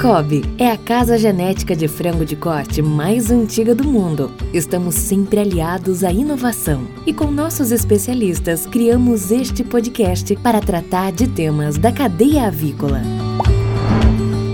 Cobb 0.00 0.44
é 0.58 0.70
a 0.70 0.76
casa 0.76 1.16
genética 1.16 1.74
de 1.74 1.88
frango 1.88 2.22
de 2.22 2.36
corte 2.36 2.82
mais 2.82 3.30
antiga 3.30 3.74
do 3.74 3.88
mundo. 3.88 4.30
Estamos 4.52 4.94
sempre 4.94 5.40
aliados 5.40 6.04
à 6.04 6.12
inovação 6.12 6.86
e 7.06 7.14
com 7.14 7.30
nossos 7.30 7.72
especialistas 7.72 8.66
criamos 8.66 9.30
este 9.30 9.64
podcast 9.64 10.36
para 10.36 10.60
tratar 10.60 11.12
de 11.12 11.26
temas 11.26 11.78
da 11.78 11.90
cadeia 11.90 12.46
avícola. 12.46 13.00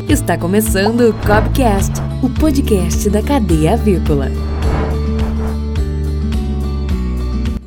Está 0.08 0.38
começando 0.38 1.10
o 1.10 1.12
Cobcast, 1.26 1.92
o 2.22 2.30
podcast 2.30 3.10
da 3.10 3.20
cadeia 3.20 3.74
avícola. 3.74 4.30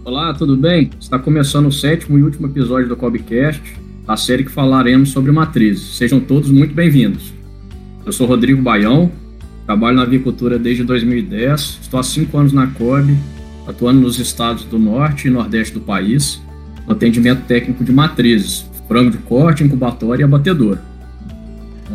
Olá, 0.05 0.34
tudo 0.34 0.55
bem? 0.55 0.92
Está 0.98 1.20
começando 1.20 1.68
o 1.68 1.71
sétimo 1.73 2.18
e 2.18 2.23
último 2.23 2.48
episódio 2.48 2.88
do 2.88 2.96
Cobcast, 2.96 3.62
a 4.07 4.16
série 4.16 4.46
que 4.46 4.52
falaremos 4.52 5.10
sobre 5.10 5.34
matrizes. 5.34 5.98
Sejam 5.98 6.21
todos 6.21 6.50
muito 6.50 6.73
bem-vindos. 6.73 7.34
Eu 8.06 8.12
sou 8.12 8.28
Rodrigo 8.28 8.62
Baião, 8.62 9.12
trabalho 9.66 9.98
na 9.98 10.04
avicultura 10.04 10.59
desde 10.59 10.84
2010, 10.84 11.80
estou 11.82 12.00
há 12.00 12.04
cinco 12.04 12.38
anos 12.38 12.54
na 12.54 12.68
COB, 12.68 13.18
atuando 13.66 14.02
nos 14.02 14.20
estados 14.20 14.63
do 14.63 14.77
norte 14.77 15.27
e 15.27 15.32
nordeste 15.32 15.73
do 15.73 15.82
país, 15.82 16.40
no 16.86 16.94
atendimento 16.94 17.48
técnico 17.48 17.84
de 17.84 17.91
matrizes, 17.91 18.70
frango 18.88 19.10
de 19.10 19.18
corte, 19.18 19.63
incubatório 19.63 20.22
e 20.22 20.23
abatedor. 20.23 20.77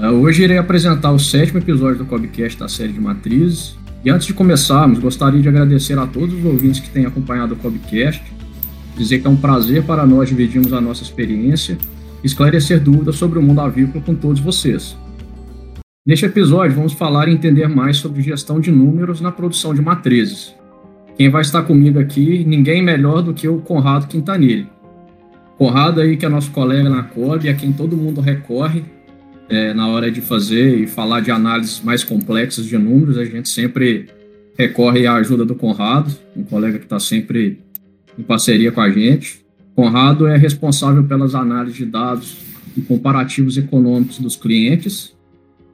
É, 0.03 0.09
hoje 0.09 0.43
irei 0.43 0.59
apresentar 0.59 1.13
o 1.13 1.19
sétimo 1.19 1.61
episódio 1.61 1.99
do 1.99 2.05
Cobcast 2.05 2.59
da 2.59 2.69
série 2.69 2.93
de 2.93 3.01
matrizes. 3.01 3.77
E 4.05 4.11
antes 4.11 4.27
de 4.27 4.35
começarmos, 4.35 4.99
gostaria 4.99 5.41
de 5.41 5.49
agradecer 5.49 5.97
a 5.97 6.09
todos 6.09 6.35
os 6.35 6.45
ouvintes 6.45 6.81
que 6.81 6.91
têm 6.91 7.07
acompanhado 7.07 7.55
o 7.55 7.57
Cobcast, 7.57 8.21
dizer 8.97 9.21
que 9.21 9.29
é 9.29 9.31
um 9.31 9.37
prazer 9.37 9.85
para 9.85 10.05
nós 10.05 10.29
dividirmos 10.29 10.73
a 10.73 10.81
nossa 10.81 11.05
experiência 11.05 11.79
e 12.21 12.27
esclarecer 12.27 12.81
dúvidas 12.81 13.15
sobre 13.15 13.39
o 13.39 13.43
mundo 13.43 13.61
avícola 13.61 14.03
com 14.05 14.15
todos 14.17 14.41
vocês. 14.41 14.97
Neste 16.07 16.25
episódio, 16.25 16.75
vamos 16.75 16.95
falar 16.95 17.29
e 17.29 17.33
entender 17.35 17.69
mais 17.69 17.99
sobre 17.99 18.23
gestão 18.23 18.59
de 18.59 18.73
números 18.73 19.21
na 19.21 19.31
produção 19.31 19.75
de 19.75 19.83
matrizes. 19.83 20.55
Quem 21.15 21.29
vai 21.29 21.43
estar 21.43 21.63
comigo 21.63 21.99
aqui, 21.99 22.43
ninguém 22.43 22.83
melhor 22.83 23.21
do 23.21 23.35
que 23.35 23.47
o 23.47 23.59
Conrado 23.59 24.09
Quintanilha. 24.09 24.67
Conrado 25.59 26.01
aí, 26.01 26.17
que 26.17 26.25
é 26.25 26.29
nosso 26.31 26.53
colega 26.53 26.89
na 26.89 27.03
COB, 27.03 27.51
a 27.51 27.55
quem 27.55 27.71
todo 27.71 27.99
mundo 27.99 28.23
recorre 28.23 28.83
é, 29.51 29.75
na 29.75 29.89
hora 29.89 30.11
de 30.11 30.23
fazer 30.23 30.79
e 30.79 30.87
falar 30.87 31.21
de 31.21 31.31
análises 31.31 31.83
mais 31.83 32.03
complexas 32.03 32.65
de 32.65 32.79
números, 32.79 33.19
a 33.19 33.25
gente 33.27 33.51
sempre 33.51 34.09
recorre 34.59 35.07
à 35.07 35.17
ajuda 35.17 35.45
do 35.45 35.55
Conrado, 35.55 36.11
um 36.35 36.43
colega 36.43 36.79
que 36.79 36.87
está 36.87 36.99
sempre 36.99 37.61
em 38.19 38.23
parceria 38.23 38.73
com 38.73 38.81
a 38.81 38.89
gente. 38.89 39.45
Conrado 39.77 40.27
é 40.27 40.39
responsável 40.39 41.05
pelas 41.05 41.35
análises 41.35 41.77
de 41.77 41.85
dados 41.85 42.39
e 42.75 42.81
comparativos 42.81 43.59
econômicos 43.59 44.19
dos 44.19 44.35
clientes 44.35 45.15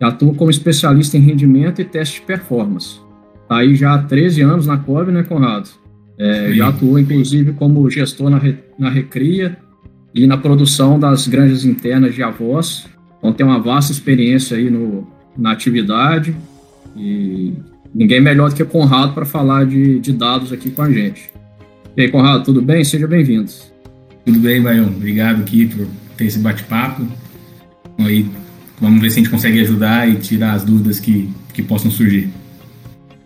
atua 0.01 0.35
como 0.35 0.51
especialista 0.51 1.17
em 1.17 1.21
rendimento 1.21 1.81
e 1.81 1.85
teste 1.85 2.21
de 2.21 2.27
performance. 2.27 3.01
Está 3.43 3.59
aí 3.59 3.75
já 3.75 3.95
há 3.95 3.99
13 3.99 4.43
anos 4.43 4.67
na 4.67 4.77
COB, 4.77 5.13
né, 5.13 5.23
Conrado? 5.23 5.69
É, 6.19 6.53
já 6.53 6.69
atuou, 6.69 6.99
inclusive, 6.99 7.53
como 7.53 7.89
gestor 7.91 8.31
na, 8.31 8.39
re, 8.39 8.57
na 8.79 8.91
recria 8.91 9.57
e 10.15 10.27
na 10.27 10.37
produção 10.37 10.99
das 10.99 11.29
granjas 11.29 11.65
internas 11.65 12.15
de 12.15 12.23
avós. 12.23 12.87
Então, 13.19 13.33
tem 13.33 13.47
uma 13.47 13.61
vasta 13.61 13.93
experiência 13.93 14.57
aí 14.57 14.71
no, 14.71 15.07
na 15.37 15.53
atividade 15.53 16.35
e 16.97 17.53
ninguém 17.95 18.21
melhor 18.21 18.49
do 18.49 18.57
que 18.57 18.63
o 18.63 18.67
Conrado 18.67 19.13
para 19.13 19.25
falar 19.25 19.65
de, 19.67 20.01
de 20.01 20.13
dados 20.13 20.53
aqui 20.53 20.71
com 20.71 20.83
a 20.83 20.91
gente. 20.91 21.31
E 21.97 22.03
aí, 22.03 22.09
Conrado, 22.11 22.45
tudo 22.45 22.61
bem? 22.61 22.83
Seja 22.83 23.07
bem-vindo. 23.07 23.51
Tudo 24.25 24.41
bem, 24.41 24.61
Baião. 24.61 24.87
Obrigado 24.87 25.41
aqui 25.43 25.67
por 25.67 25.87
ter 26.17 26.25
esse 26.25 26.39
bate-papo. 26.39 27.07
Aí 27.99 28.27
Vamos 28.81 29.01
ver 29.01 29.11
se 29.11 29.21
a 29.21 29.23
gente 29.23 29.31
consegue 29.31 29.61
ajudar 29.61 30.09
e 30.09 30.17
tirar 30.17 30.53
as 30.53 30.65
dúvidas 30.65 31.01
que, 31.01 31.31
que 31.53 31.63
possam 31.63 31.91
surgir. 31.91 32.29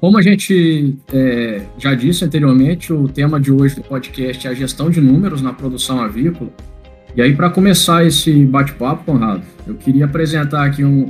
Como 0.01 0.17
a 0.17 0.23
gente 0.23 0.97
é, 1.12 1.62
já 1.79 1.95
disse 1.95 2.25
anteriormente, 2.25 2.93
o 2.93 3.06
tema 3.06 3.39
de 3.39 3.53
hoje 3.53 3.75
do 3.75 3.83
podcast 3.83 4.47
é 4.47 4.50
a 4.50 4.55
gestão 4.55 4.88
de 4.88 5.00
números 5.00 5.43
na 5.43 5.53
produção 5.53 6.00
avícola. 6.00 6.50
E 7.15 7.21
aí, 7.21 7.34
para 7.34 7.50
começar 7.50 8.06
esse 8.06 8.47
bate-papo, 8.47 9.05
Conrado, 9.05 9.43
eu 9.66 9.75
queria 9.75 10.06
apresentar 10.06 10.65
aqui 10.65 10.84
um 10.84 11.09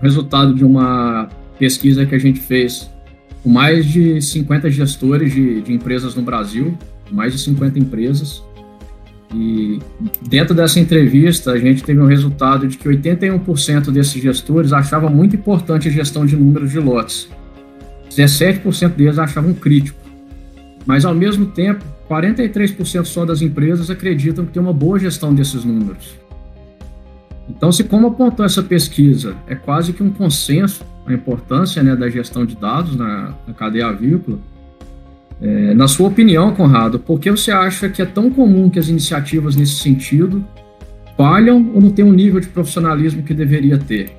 resultado 0.00 0.54
de 0.54 0.64
uma 0.64 1.28
pesquisa 1.58 2.04
que 2.04 2.14
a 2.14 2.18
gente 2.18 2.38
fez 2.38 2.90
com 3.42 3.48
mais 3.48 3.86
de 3.86 4.20
50 4.20 4.70
gestores 4.70 5.32
de, 5.32 5.62
de 5.62 5.72
empresas 5.72 6.14
no 6.14 6.22
Brasil, 6.22 6.76
mais 7.10 7.32
de 7.32 7.40
50 7.40 7.78
empresas, 7.78 8.42
e 9.34 9.78
dentro 10.28 10.54
dessa 10.54 10.78
entrevista, 10.78 11.52
a 11.52 11.58
gente 11.58 11.82
teve 11.82 12.00
um 12.00 12.06
resultado 12.06 12.66
de 12.66 12.76
que 12.76 12.88
81% 12.88 13.90
desses 13.90 14.20
gestores 14.20 14.72
achavam 14.72 15.10
muito 15.10 15.36
importante 15.36 15.88
a 15.88 15.90
gestão 15.90 16.26
de 16.26 16.36
números 16.36 16.70
de 16.70 16.78
lotes. 16.78 17.28
17% 18.10 18.90
deles 18.90 19.18
achavam 19.18 19.54
crítico. 19.54 19.98
Mas, 20.84 21.04
ao 21.04 21.14
mesmo 21.14 21.46
tempo, 21.46 21.84
43% 22.08 23.04
só 23.04 23.24
das 23.24 23.40
empresas 23.40 23.88
acreditam 23.88 24.44
que 24.44 24.52
tem 24.52 24.62
uma 24.62 24.72
boa 24.72 24.98
gestão 24.98 25.34
desses 25.34 25.64
números. 25.64 26.16
Então, 27.48 27.72
se 27.72 27.84
como 27.84 28.08
apontou 28.08 28.44
essa 28.44 28.62
pesquisa, 28.62 29.34
é 29.46 29.54
quase 29.54 29.92
que 29.92 30.02
um 30.02 30.10
consenso 30.10 30.84
a 31.06 31.12
importância 31.12 31.82
né, 31.82 31.96
da 31.96 32.08
gestão 32.08 32.46
de 32.46 32.56
dados 32.56 32.96
na, 32.96 33.34
na 33.46 33.54
cadeia 33.54 33.88
avícola, 33.88 34.38
é, 35.42 35.74
na 35.74 35.88
sua 35.88 36.06
opinião, 36.06 36.54
Conrado, 36.54 37.00
por 37.00 37.18
que 37.18 37.28
você 37.28 37.50
acha 37.50 37.88
que 37.88 38.00
é 38.00 38.06
tão 38.06 38.30
comum 38.30 38.70
que 38.70 38.78
as 38.78 38.88
iniciativas 38.88 39.56
nesse 39.56 39.74
sentido 39.74 40.44
falham 41.16 41.72
ou 41.74 41.80
não 41.80 41.90
têm 41.90 42.04
um 42.04 42.12
nível 42.12 42.38
de 42.38 42.46
profissionalismo 42.46 43.24
que 43.24 43.34
deveria 43.34 43.76
ter? 43.76 44.12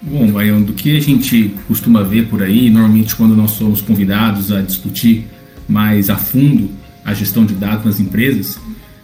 Bom, 0.00 0.30
Baião, 0.30 0.62
do 0.62 0.72
que 0.72 0.96
a 0.96 1.00
gente 1.00 1.52
costuma 1.66 2.04
ver 2.04 2.28
por 2.28 2.44
aí, 2.44 2.70
normalmente 2.70 3.16
quando 3.16 3.34
nós 3.34 3.50
somos 3.50 3.82
convidados 3.82 4.52
a 4.52 4.62
discutir 4.62 5.26
mais 5.68 6.08
a 6.08 6.16
fundo 6.16 6.70
a 7.04 7.12
gestão 7.12 7.44
de 7.44 7.54
dados 7.54 7.84
nas 7.84 7.98
empresas, 7.98 8.58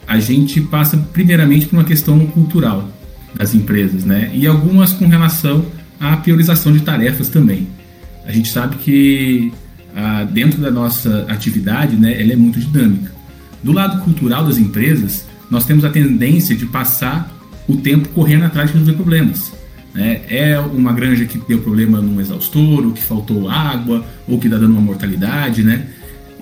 a 0.06 0.20
gente 0.20 0.60
passa 0.60 0.96
primeiramente 1.12 1.66
por 1.66 1.76
uma 1.76 1.84
questão 1.84 2.24
cultural 2.26 2.88
das 3.34 3.52
empresas, 3.52 4.04
né? 4.04 4.30
E 4.32 4.46
algumas 4.46 4.92
com 4.92 5.08
relação 5.08 5.66
à 5.98 6.16
priorização 6.16 6.72
de 6.72 6.82
tarefas 6.82 7.28
também. 7.28 7.66
A 8.24 8.30
gente 8.30 8.48
sabe 8.48 8.76
que 8.76 9.52
dentro 10.32 10.60
da 10.60 10.70
nossa 10.70 11.24
atividade, 11.28 11.96
né, 11.96 12.20
ela 12.20 12.32
é 12.32 12.36
muito 12.36 12.58
dinâmica. 12.58 13.12
Do 13.62 13.72
lado 13.72 14.02
cultural 14.02 14.44
das 14.44 14.58
empresas, 14.58 15.26
nós 15.50 15.64
temos 15.64 15.84
a 15.84 15.90
tendência 15.90 16.54
de 16.56 16.66
passar 16.66 17.32
o 17.66 17.76
tempo 17.76 18.08
correndo 18.08 18.44
atrás 18.44 18.70
de 18.70 18.78
resolver 18.78 18.96
problemas. 18.96 19.52
Né? 19.94 20.22
É 20.28 20.58
uma 20.58 20.92
granja 20.92 21.24
que 21.24 21.38
deu 21.38 21.60
problema 21.60 22.00
no 22.00 22.20
exaustor, 22.20 22.84
ou 22.84 22.92
que 22.92 23.02
faltou 23.02 23.48
água, 23.48 24.04
ou 24.26 24.38
que 24.38 24.48
está 24.48 24.58
dando 24.58 24.72
uma 24.72 24.80
mortalidade, 24.80 25.62
né? 25.62 25.86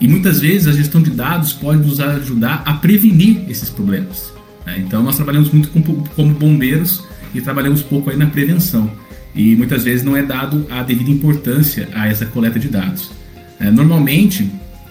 E 0.00 0.08
muitas 0.08 0.40
vezes 0.40 0.66
a 0.66 0.72
gestão 0.72 1.00
de 1.00 1.10
dados 1.10 1.52
pode 1.52 1.86
nos 1.86 2.00
ajudar 2.00 2.62
a 2.66 2.72
prevenir 2.74 3.48
esses 3.48 3.70
problemas. 3.70 4.32
Né? 4.66 4.82
Então 4.84 5.00
nós 5.00 5.14
trabalhamos 5.14 5.50
muito 5.50 5.68
como 5.68 6.34
bombeiros 6.34 7.04
e 7.32 7.40
trabalhamos 7.40 7.82
pouco 7.82 8.10
aí 8.10 8.16
na 8.16 8.26
prevenção. 8.26 8.90
E 9.32 9.54
muitas 9.54 9.84
vezes 9.84 10.04
não 10.04 10.16
é 10.16 10.22
dado 10.22 10.66
a 10.68 10.82
devida 10.82 11.10
importância 11.10 11.88
a 11.94 12.08
essa 12.08 12.26
coleta 12.26 12.58
de 12.58 12.68
dados. 12.68 13.12
É, 13.62 13.70
normalmente, 13.70 14.50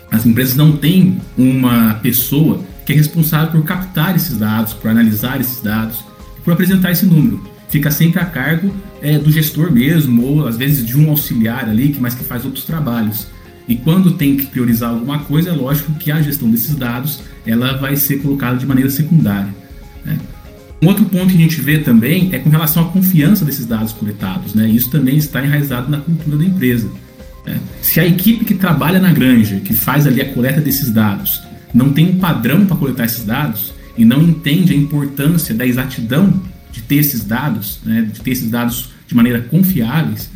as 0.09 0.25
empresas 0.25 0.55
não 0.55 0.71
têm 0.77 1.17
uma 1.37 1.95
pessoa 1.95 2.63
que 2.85 2.93
é 2.93 2.95
responsável 2.95 3.51
por 3.51 3.63
captar 3.63 4.15
esses 4.15 4.37
dados, 4.37 4.73
por 4.73 4.89
analisar 4.89 5.39
esses 5.41 5.61
dados, 5.61 6.03
por 6.43 6.53
apresentar 6.53 6.91
esse 6.91 7.05
número. 7.05 7.43
Fica 7.67 7.91
sempre 7.91 8.21
a 8.21 8.25
cargo 8.25 8.73
é, 9.01 9.19
do 9.19 9.29
gestor 9.29 9.71
mesmo, 9.71 10.23
ou 10.23 10.47
às 10.47 10.57
vezes 10.57 10.85
de 10.85 10.97
um 10.97 11.09
auxiliar 11.09 11.69
ali, 11.69 11.89
que 11.89 11.99
mas 11.99 12.13
que 12.13 12.23
faz 12.23 12.45
outros 12.45 12.63
trabalhos. 12.63 13.27
E 13.67 13.75
quando 13.75 14.13
tem 14.13 14.37
que 14.37 14.47
priorizar 14.47 14.89
alguma 14.89 15.19
coisa, 15.19 15.49
é 15.49 15.53
lógico 15.53 15.93
que 15.93 16.11
a 16.11 16.21
gestão 16.21 16.49
desses 16.49 16.75
dados 16.75 17.21
ela 17.45 17.77
vai 17.77 17.95
ser 17.95 18.17
colocada 18.21 18.57
de 18.57 18.65
maneira 18.65 18.89
secundária. 18.89 19.53
Né? 20.05 20.17
Um 20.81 20.87
outro 20.87 21.05
ponto 21.05 21.27
que 21.27 21.35
a 21.35 21.41
gente 21.41 21.61
vê 21.61 21.77
também 21.77 22.29
é 22.31 22.39
com 22.39 22.49
relação 22.49 22.83
à 22.83 22.89
confiança 22.89 23.45
desses 23.45 23.65
dados 23.65 23.93
coletados. 23.93 24.55
Né? 24.55 24.67
Isso 24.69 24.89
também 24.89 25.17
está 25.17 25.43
enraizado 25.43 25.89
na 25.89 25.97
cultura 25.97 26.37
da 26.37 26.45
empresa. 26.45 26.89
É. 27.45 27.57
Se 27.81 27.99
a 27.99 28.05
equipe 28.05 28.45
que 28.45 28.53
trabalha 28.53 28.99
na 28.99 29.11
granja, 29.11 29.59
que 29.59 29.73
faz 29.73 30.05
ali 30.05 30.21
a 30.21 30.33
coleta 30.33 30.61
desses 30.61 30.91
dados, 30.91 31.41
não 31.73 31.91
tem 31.91 32.09
um 32.09 32.19
padrão 32.19 32.65
para 32.65 32.77
coletar 32.77 33.05
esses 33.05 33.23
dados 33.23 33.73
e 33.97 34.05
não 34.05 34.21
entende 34.21 34.73
a 34.73 34.75
importância 34.75 35.53
da 35.55 35.65
exatidão 35.65 36.41
de 36.71 36.81
ter 36.81 36.95
esses 36.95 37.23
dados, 37.23 37.79
né, 37.83 38.07
de 38.11 38.21
ter 38.21 38.31
esses 38.31 38.49
dados 38.49 38.91
de 39.07 39.15
maneira 39.15 39.41
confiáveis, 39.41 40.29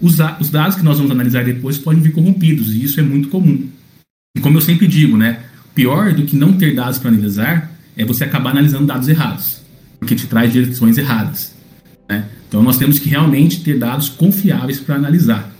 os, 0.00 0.16
os 0.40 0.50
dados 0.50 0.76
que 0.76 0.82
nós 0.82 0.96
vamos 0.96 1.10
analisar 1.10 1.44
depois 1.44 1.78
podem 1.78 2.02
vir 2.02 2.12
corrompidos 2.12 2.74
e 2.74 2.84
isso 2.84 2.98
é 3.00 3.02
muito 3.02 3.28
comum. 3.28 3.68
E 4.36 4.40
como 4.40 4.56
eu 4.56 4.60
sempre 4.60 4.86
digo, 4.86 5.16
né, 5.16 5.40
pior 5.74 6.12
do 6.12 6.24
que 6.24 6.36
não 6.36 6.52
ter 6.52 6.74
dados 6.74 6.98
para 6.98 7.10
analisar 7.10 7.70
é 7.96 8.04
você 8.04 8.24
acabar 8.24 8.50
analisando 8.50 8.86
dados 8.86 9.08
errados, 9.08 9.60
porque 9.98 10.14
te 10.14 10.26
traz 10.26 10.52
direções 10.52 10.96
erradas. 10.96 11.54
Né? 12.08 12.24
Então 12.48 12.62
nós 12.62 12.78
temos 12.78 12.98
que 12.98 13.08
realmente 13.08 13.62
ter 13.62 13.78
dados 13.78 14.08
confiáveis 14.08 14.80
para 14.80 14.96
analisar. 14.96 15.50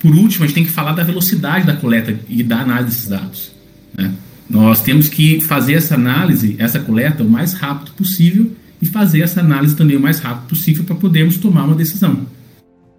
Por 0.00 0.14
último, 0.14 0.44
a 0.44 0.46
gente 0.46 0.54
tem 0.54 0.64
que 0.64 0.70
falar 0.70 0.92
da 0.92 1.02
velocidade 1.02 1.66
da 1.66 1.74
coleta 1.74 2.18
e 2.28 2.42
da 2.42 2.60
análise 2.60 2.90
desses 2.90 3.08
dados. 3.08 3.52
Né? 3.96 4.12
Nós 4.48 4.82
temos 4.82 5.08
que 5.08 5.40
fazer 5.40 5.74
essa 5.74 5.94
análise, 5.94 6.56
essa 6.58 6.78
coleta, 6.78 7.22
o 7.22 7.28
mais 7.28 7.52
rápido 7.52 7.92
possível 7.92 8.50
e 8.80 8.86
fazer 8.86 9.20
essa 9.20 9.40
análise 9.40 9.74
também 9.74 9.96
o 9.96 10.00
mais 10.00 10.20
rápido 10.20 10.48
possível 10.48 10.84
para 10.84 10.94
podermos 10.94 11.36
tomar 11.36 11.64
uma 11.64 11.74
decisão. 11.74 12.26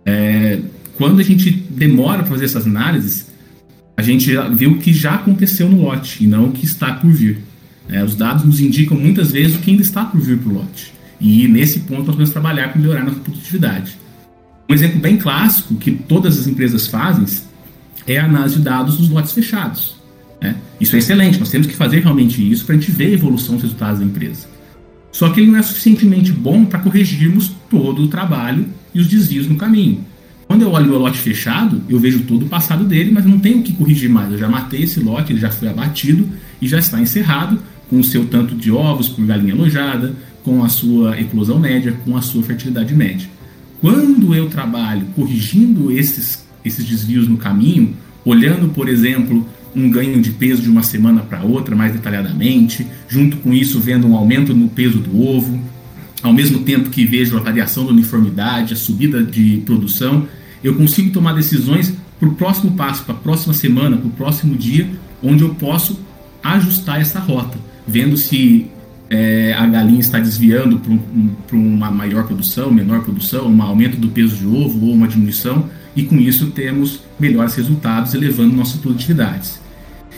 É, 0.05 0.59
quando 0.95 1.19
a 1.19 1.23
gente 1.23 1.49
demora 1.51 2.19
para 2.19 2.31
fazer 2.31 2.45
essas 2.45 2.67
análises, 2.67 3.27
a 3.95 4.01
gente 4.01 4.31
vê 4.53 4.67
o 4.67 4.77
que 4.77 4.93
já 4.93 5.15
aconteceu 5.15 5.69
no 5.69 5.81
lote 5.81 6.23
e 6.23 6.27
não 6.27 6.45
o 6.45 6.51
que 6.51 6.65
está 6.65 6.93
por 6.93 7.11
vir. 7.11 7.39
É, 7.87 8.03
os 8.03 8.15
dados 8.15 8.43
nos 8.45 8.59
indicam 8.59 8.97
muitas 8.97 9.31
vezes 9.31 9.55
o 9.55 9.59
que 9.59 9.71
ainda 9.71 9.81
está 9.81 10.05
por 10.05 10.21
vir 10.21 10.37
para 10.37 10.51
o 10.51 10.55
lote. 10.55 10.93
E 11.19 11.47
nesse 11.47 11.79
ponto 11.79 12.05
nós 12.07 12.15
vamos 12.15 12.29
trabalhar 12.29 12.69
para 12.69 12.79
melhorar 12.79 13.03
nossa 13.03 13.19
produtividade. 13.19 13.97
Um 14.69 14.73
exemplo 14.75 14.99
bem 14.99 15.17
clássico 15.17 15.73
que 15.75 15.89
todas 15.91 16.39
as 16.39 16.45
empresas 16.45 16.85
fazem 16.85 17.25
é 18.05 18.19
a 18.19 18.25
análise 18.25 18.57
de 18.57 18.61
dados 18.61 18.97
dos 18.97 19.09
lotes 19.09 19.31
fechados. 19.31 19.95
Né? 20.39 20.55
Isso 20.79 20.95
é 20.95 20.99
excelente, 20.99 21.39
nós 21.39 21.49
temos 21.49 21.65
que 21.65 21.75
fazer 21.75 22.01
realmente 22.01 22.39
isso 22.39 22.65
para 22.65 22.75
a 22.75 22.77
gente 22.77 22.91
ver 22.91 23.07
a 23.07 23.13
evolução 23.13 23.55
dos 23.55 23.63
resultados 23.63 23.99
da 23.99 24.05
empresa. 24.05 24.47
Só 25.11 25.29
que 25.31 25.39
ele 25.39 25.49
não 25.49 25.57
é 25.57 25.63
suficientemente 25.63 26.31
bom 26.31 26.65
para 26.65 26.77
corrigirmos 26.79 27.51
todo 27.67 28.03
o 28.03 28.07
trabalho 28.09 28.67
e 28.93 28.99
os 28.99 29.07
desvios 29.07 29.47
no 29.47 29.55
caminho. 29.55 30.05
Quando 30.47 30.61
eu 30.61 30.71
olho 30.71 30.93
o 30.93 30.99
lote 30.99 31.17
fechado, 31.17 31.81
eu 31.89 31.99
vejo 31.99 32.21
todo 32.21 32.45
o 32.45 32.49
passado 32.49 32.83
dele, 32.83 33.11
mas 33.11 33.25
não 33.25 33.39
tenho 33.39 33.59
o 33.59 33.63
que 33.63 33.73
corrigir 33.73 34.09
mais. 34.09 34.31
Eu 34.31 34.37
já 34.37 34.47
matei 34.47 34.83
esse 34.83 34.99
lote, 34.99 35.33
ele 35.33 35.39
já 35.39 35.49
foi 35.49 35.67
abatido 35.67 36.29
e 36.61 36.67
já 36.67 36.77
está 36.77 37.01
encerrado 37.01 37.59
com 37.89 37.99
o 37.99 38.03
seu 38.03 38.25
tanto 38.25 38.53
de 38.53 38.71
ovos 38.71 39.09
por 39.09 39.25
galinha 39.25 39.55
alojada, 39.55 40.13
com 40.43 40.63
a 40.63 40.69
sua 40.69 41.19
eclosão 41.19 41.59
média, 41.59 41.97
com 42.05 42.15
a 42.15 42.21
sua 42.21 42.43
fertilidade 42.43 42.93
média. 42.95 43.27
Quando 43.81 44.35
eu 44.35 44.49
trabalho 44.49 45.05
corrigindo 45.15 45.91
esses, 45.91 46.45
esses 46.65 46.85
desvios 46.85 47.27
no 47.27 47.37
caminho, 47.37 47.95
olhando, 48.25 48.69
por 48.69 48.89
exemplo, 48.89 49.47
um 49.75 49.89
ganho 49.89 50.21
de 50.21 50.31
peso 50.31 50.61
de 50.61 50.69
uma 50.69 50.83
semana 50.83 51.21
para 51.21 51.43
outra 51.43 51.75
mais 51.75 51.93
detalhadamente, 51.93 52.85
junto 53.07 53.37
com 53.37 53.53
isso 53.53 53.79
vendo 53.79 54.07
um 54.07 54.15
aumento 54.15 54.53
no 54.53 54.67
peso 54.67 54.99
do 54.99 55.21
ovo, 55.21 55.59
ao 56.21 56.33
mesmo 56.33 56.59
tempo 56.59 56.89
que 56.89 57.05
vejo 57.05 57.37
a 57.37 57.39
variação 57.39 57.85
da 57.85 57.91
uniformidade, 57.91 58.73
a 58.73 58.77
subida 58.77 59.23
de 59.23 59.61
produção, 59.65 60.27
eu 60.63 60.75
consigo 60.75 61.11
tomar 61.11 61.33
decisões 61.33 61.93
para 62.19 62.27
o 62.27 62.35
próximo 62.35 62.71
passo, 62.71 63.05
para 63.05 63.15
a 63.15 63.17
próxima 63.17 63.53
semana, 63.53 63.95
para 63.95 64.07
o 64.07 64.11
próximo 64.11 64.55
dia, 64.55 64.89
onde 65.23 65.43
eu 65.43 65.55
posso 65.55 65.99
ajustar 66.43 66.99
essa 66.99 67.19
rota, 67.19 67.57
vendo 67.87 68.17
se 68.17 68.67
é, 69.09 69.53
a 69.53 69.65
galinha 69.65 69.99
está 69.99 70.19
desviando 70.19 70.79
para 70.79 71.57
um, 71.57 71.75
uma 71.75 71.89
maior 71.89 72.27
produção, 72.27 72.71
menor 72.71 73.01
produção, 73.01 73.47
um 73.47 73.61
aumento 73.61 73.97
do 73.97 74.09
peso 74.09 74.35
de 74.35 74.45
ovo 74.45 74.85
ou 74.85 74.93
uma 74.93 75.07
diminuição, 75.07 75.67
e 75.95 76.03
com 76.03 76.17
isso 76.17 76.47
temos 76.51 77.01
melhores 77.19 77.55
resultados, 77.55 78.13
elevando 78.13 78.55
nossas 78.55 78.79
produtividades. 78.79 79.59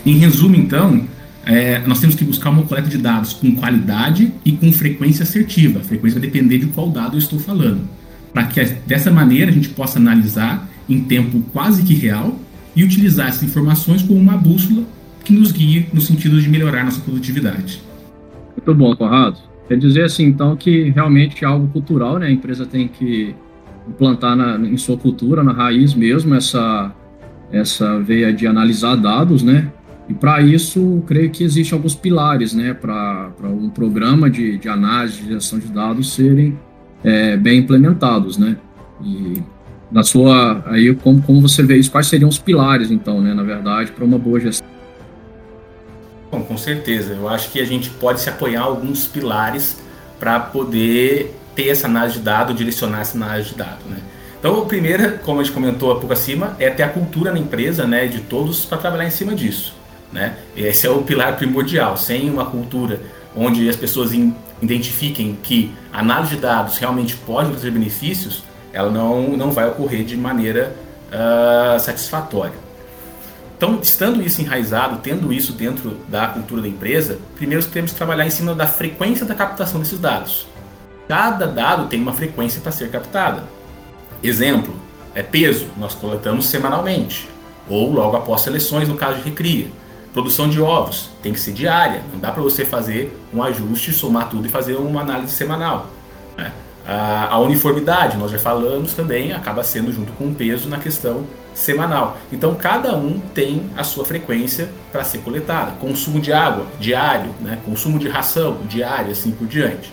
Em 0.05 0.17
resumo, 0.17 0.55
então, 0.55 1.05
é, 1.45 1.79
nós 1.87 1.99
temos 1.99 2.15
que 2.15 2.25
buscar 2.25 2.49
uma 2.49 2.63
coleta 2.63 2.89
de 2.89 2.97
dados 2.97 3.33
com 3.33 3.55
qualidade 3.55 4.31
e 4.43 4.51
com 4.51 4.71
frequência 4.73 5.23
assertiva. 5.23 5.79
A 5.79 5.83
frequência 5.83 6.19
vai 6.19 6.29
depender 6.29 6.57
de 6.57 6.67
qual 6.67 6.89
dado 6.89 7.15
eu 7.15 7.19
estou 7.19 7.39
falando, 7.39 7.87
para 8.33 8.43
que 8.43 8.61
dessa 8.85 9.09
maneira 9.09 9.51
a 9.51 9.53
gente 9.53 9.69
possa 9.69 9.99
analisar 9.99 10.69
em 10.89 11.01
tempo 11.01 11.41
quase 11.53 11.83
que 11.83 11.93
real 11.93 12.37
e 12.75 12.83
utilizar 12.83 13.29
essas 13.29 13.43
informações 13.43 14.01
como 14.01 14.19
uma 14.19 14.35
bússola 14.35 14.83
que 15.23 15.31
nos 15.31 15.51
guie 15.51 15.87
no 15.93 16.01
sentido 16.01 16.41
de 16.41 16.49
melhorar 16.49 16.83
nossa 16.83 16.99
produtividade. 16.99 17.81
Muito 18.55 18.75
bom, 18.75 18.95
Conrado. 18.95 19.37
Quer 19.67 19.77
dizer 19.77 20.03
assim, 20.03 20.25
então, 20.25 20.55
que 20.55 20.89
realmente 20.89 21.43
é 21.43 21.47
algo 21.47 21.67
cultural, 21.67 22.19
né? 22.19 22.27
A 22.27 22.31
empresa 22.31 22.65
tem 22.65 22.87
que 22.87 23.35
implantar 23.87 24.35
na, 24.35 24.57
em 24.57 24.77
sua 24.77 24.97
cultura, 24.97 25.43
na 25.43 25.53
raiz 25.53 25.93
mesmo, 25.93 26.35
essa, 26.35 26.93
essa 27.51 27.99
veia 27.99 28.33
de 28.33 28.45
analisar 28.45 28.95
dados, 28.95 29.43
né? 29.43 29.71
E 30.09 30.13
para 30.13 30.41
isso, 30.41 31.01
creio 31.07 31.29
que 31.29 31.43
existem 31.43 31.75
alguns 31.75 31.95
pilares, 31.95 32.53
né? 32.53 32.73
Para 32.73 33.31
um 33.43 33.69
programa 33.69 34.29
de, 34.29 34.57
de 34.57 34.67
análise, 34.67 35.21
de 35.21 35.29
gestão 35.29 35.57
de 35.57 35.67
dados 35.67 36.13
serem 36.13 36.59
é, 37.03 37.37
bem 37.37 37.59
implementados, 37.59 38.37
né? 38.37 38.57
E 39.03 39.41
na 39.91 40.03
sua, 40.03 40.63
aí, 40.67 40.93
como, 40.95 41.21
como 41.21 41.41
você 41.41 41.63
vê 41.63 41.77
isso, 41.77 41.91
quais 41.91 42.07
seriam 42.07 42.29
os 42.29 42.37
pilares, 42.37 42.91
então, 42.91 43.21
né? 43.21 43.33
Na 43.33 43.43
verdade, 43.43 43.91
para 43.91 44.03
uma 44.03 44.17
boa 44.17 44.39
gestão? 44.39 44.70
Bom, 46.31 46.41
com 46.43 46.57
certeza. 46.57 47.13
Eu 47.13 47.27
acho 47.27 47.51
que 47.51 47.59
a 47.59 47.65
gente 47.65 47.89
pode 47.89 48.21
se 48.21 48.29
apoiar 48.29 48.61
alguns 48.61 49.05
pilares 49.05 49.77
para 50.17 50.39
poder 50.39 51.35
ter 51.53 51.67
essa 51.67 51.87
análise 51.87 52.19
de 52.19 52.23
dado, 52.23 52.53
direcionar 52.53 53.01
essa 53.01 53.17
análise 53.17 53.49
de 53.49 53.55
dado, 53.55 53.83
né? 53.89 53.97
Então, 54.39 54.59
a 54.61 54.65
primeira, 54.65 55.19
como 55.23 55.39
a 55.39 55.43
gente 55.43 55.53
comentou 55.53 55.91
há 55.91 55.99
pouco 55.99 56.13
acima, 56.13 56.55
é 56.57 56.69
ter 56.69 56.83
a 56.83 56.89
cultura 56.89 57.31
na 57.31 57.37
empresa, 57.37 57.85
né, 57.85 58.07
de 58.07 58.21
todos 58.21 58.65
para 58.65 58.77
trabalhar 58.79 59.05
em 59.05 59.11
cima 59.11 59.35
disso, 59.35 59.75
né? 60.11 60.35
Esse 60.55 60.87
é 60.87 60.89
o 60.89 61.03
pilar 61.03 61.35
primordial. 61.37 61.97
Sem 61.97 62.29
uma 62.29 62.45
cultura 62.45 62.99
onde 63.35 63.69
as 63.69 63.75
pessoas 63.75 64.11
identifiquem 64.61 65.37
que 65.43 65.71
a 65.91 65.99
análise 65.99 66.35
de 66.35 66.41
dados 66.41 66.77
realmente 66.77 67.15
pode 67.17 67.51
trazer 67.51 67.71
benefícios, 67.71 68.43
ela 68.73 68.89
não, 68.89 69.35
não 69.37 69.51
vai 69.51 69.67
ocorrer 69.67 70.03
de 70.03 70.15
maneira 70.15 70.75
uh, 71.11 71.79
satisfatória. 71.79 72.70
Então, 73.61 73.77
estando 73.79 74.23
isso 74.23 74.41
enraizado, 74.41 75.01
tendo 75.03 75.31
isso 75.31 75.53
dentro 75.53 75.95
da 76.07 76.29
cultura 76.29 76.63
da 76.63 76.67
empresa, 76.67 77.19
primeiro 77.35 77.63
temos 77.65 77.91
que 77.91 77.97
trabalhar 77.97 78.25
em 78.25 78.31
cima 78.31 78.55
da 78.55 78.65
frequência 78.65 79.23
da 79.23 79.35
captação 79.35 79.79
desses 79.79 79.99
dados. 79.99 80.47
Cada 81.07 81.45
dado 81.45 81.85
tem 81.85 82.01
uma 82.01 82.11
frequência 82.11 82.59
para 82.59 82.71
ser 82.71 82.89
captada. 82.89 83.43
Exemplo, 84.23 84.73
é 85.13 85.21
peso, 85.21 85.67
nós 85.77 85.93
coletamos 85.93 86.47
semanalmente, 86.47 87.29
ou 87.69 87.93
logo 87.93 88.17
após 88.17 88.41
seleções, 88.41 88.89
no 88.89 88.95
caso 88.95 89.19
de 89.19 89.29
recria. 89.29 89.67
Produção 90.11 90.49
de 90.49 90.59
ovos 90.59 91.11
tem 91.21 91.31
que 91.31 91.39
ser 91.39 91.51
diária, 91.51 92.01
não 92.11 92.19
dá 92.19 92.31
para 92.31 92.41
você 92.41 92.65
fazer 92.65 93.15
um 93.31 93.43
ajuste, 93.43 93.93
somar 93.93 94.27
tudo 94.27 94.47
e 94.47 94.49
fazer 94.49 94.73
uma 94.73 95.01
análise 95.01 95.33
semanal. 95.33 95.85
Né? 96.35 96.51
A, 96.83 97.37
uniformidade, 97.37 98.17
nós 98.17 98.31
já 98.31 98.39
falamos 98.39 98.93
também, 98.95 99.33
acaba 99.33 99.63
sendo 99.63 99.93
junto 99.93 100.11
com 100.13 100.29
o 100.29 100.33
peso 100.33 100.67
na 100.67 100.79
questão 100.79 101.27
semanal. 101.53 102.17
Então 102.31 102.55
cada 102.55 102.95
um 102.95 103.19
tem 103.19 103.69
a 103.75 103.83
sua 103.83 104.05
frequência 104.05 104.69
para 104.91 105.03
ser 105.03 105.19
coletada. 105.19 105.71
Consumo 105.79 106.19
de 106.19 106.31
água 106.31 106.65
diário, 106.79 107.33
né? 107.41 107.59
consumo 107.65 107.99
de 107.99 108.07
ração 108.07 108.59
diário, 108.67 109.11
assim 109.11 109.31
por 109.31 109.47
diante. 109.47 109.91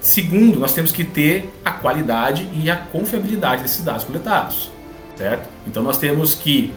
Segundo, 0.00 0.60
nós 0.60 0.72
temos 0.72 0.92
que 0.92 1.02
ter 1.02 1.52
a 1.64 1.72
qualidade 1.72 2.48
e 2.52 2.70
a 2.70 2.76
confiabilidade 2.76 3.62
desses 3.62 3.82
dados 3.82 4.04
coletados, 4.04 4.70
certo? 5.16 5.48
Então 5.66 5.82
nós 5.82 5.98
temos 5.98 6.32
que, 6.34 6.72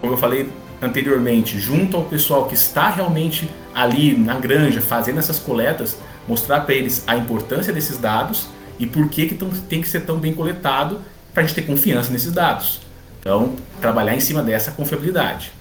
como 0.00 0.12
eu 0.12 0.16
falei 0.16 0.48
anteriormente, 0.80 1.58
junto 1.58 1.96
ao 1.96 2.04
pessoal 2.04 2.46
que 2.46 2.54
está 2.54 2.88
realmente 2.88 3.50
ali 3.74 4.16
na 4.16 4.38
granja 4.38 4.80
fazendo 4.80 5.18
essas 5.18 5.38
coletas, 5.38 5.98
mostrar 6.28 6.60
para 6.60 6.74
eles 6.74 7.02
a 7.06 7.16
importância 7.16 7.72
desses 7.72 7.98
dados 7.98 8.46
e 8.78 8.86
por 8.86 9.08
que, 9.08 9.26
que 9.26 9.34
tão, 9.34 9.50
tem 9.50 9.80
que 9.82 9.88
ser 9.88 10.02
tão 10.02 10.18
bem 10.18 10.32
coletado 10.32 11.00
para 11.34 11.42
a 11.42 11.46
gente 11.46 11.56
ter 11.56 11.62
confiança 11.62 12.12
nesses 12.12 12.32
dados. 12.32 12.80
Então, 13.20 13.54
trabalhar 13.80 14.14
em 14.14 14.20
cima 14.20 14.42
dessa 14.42 14.70
confiabilidade. 14.70 15.52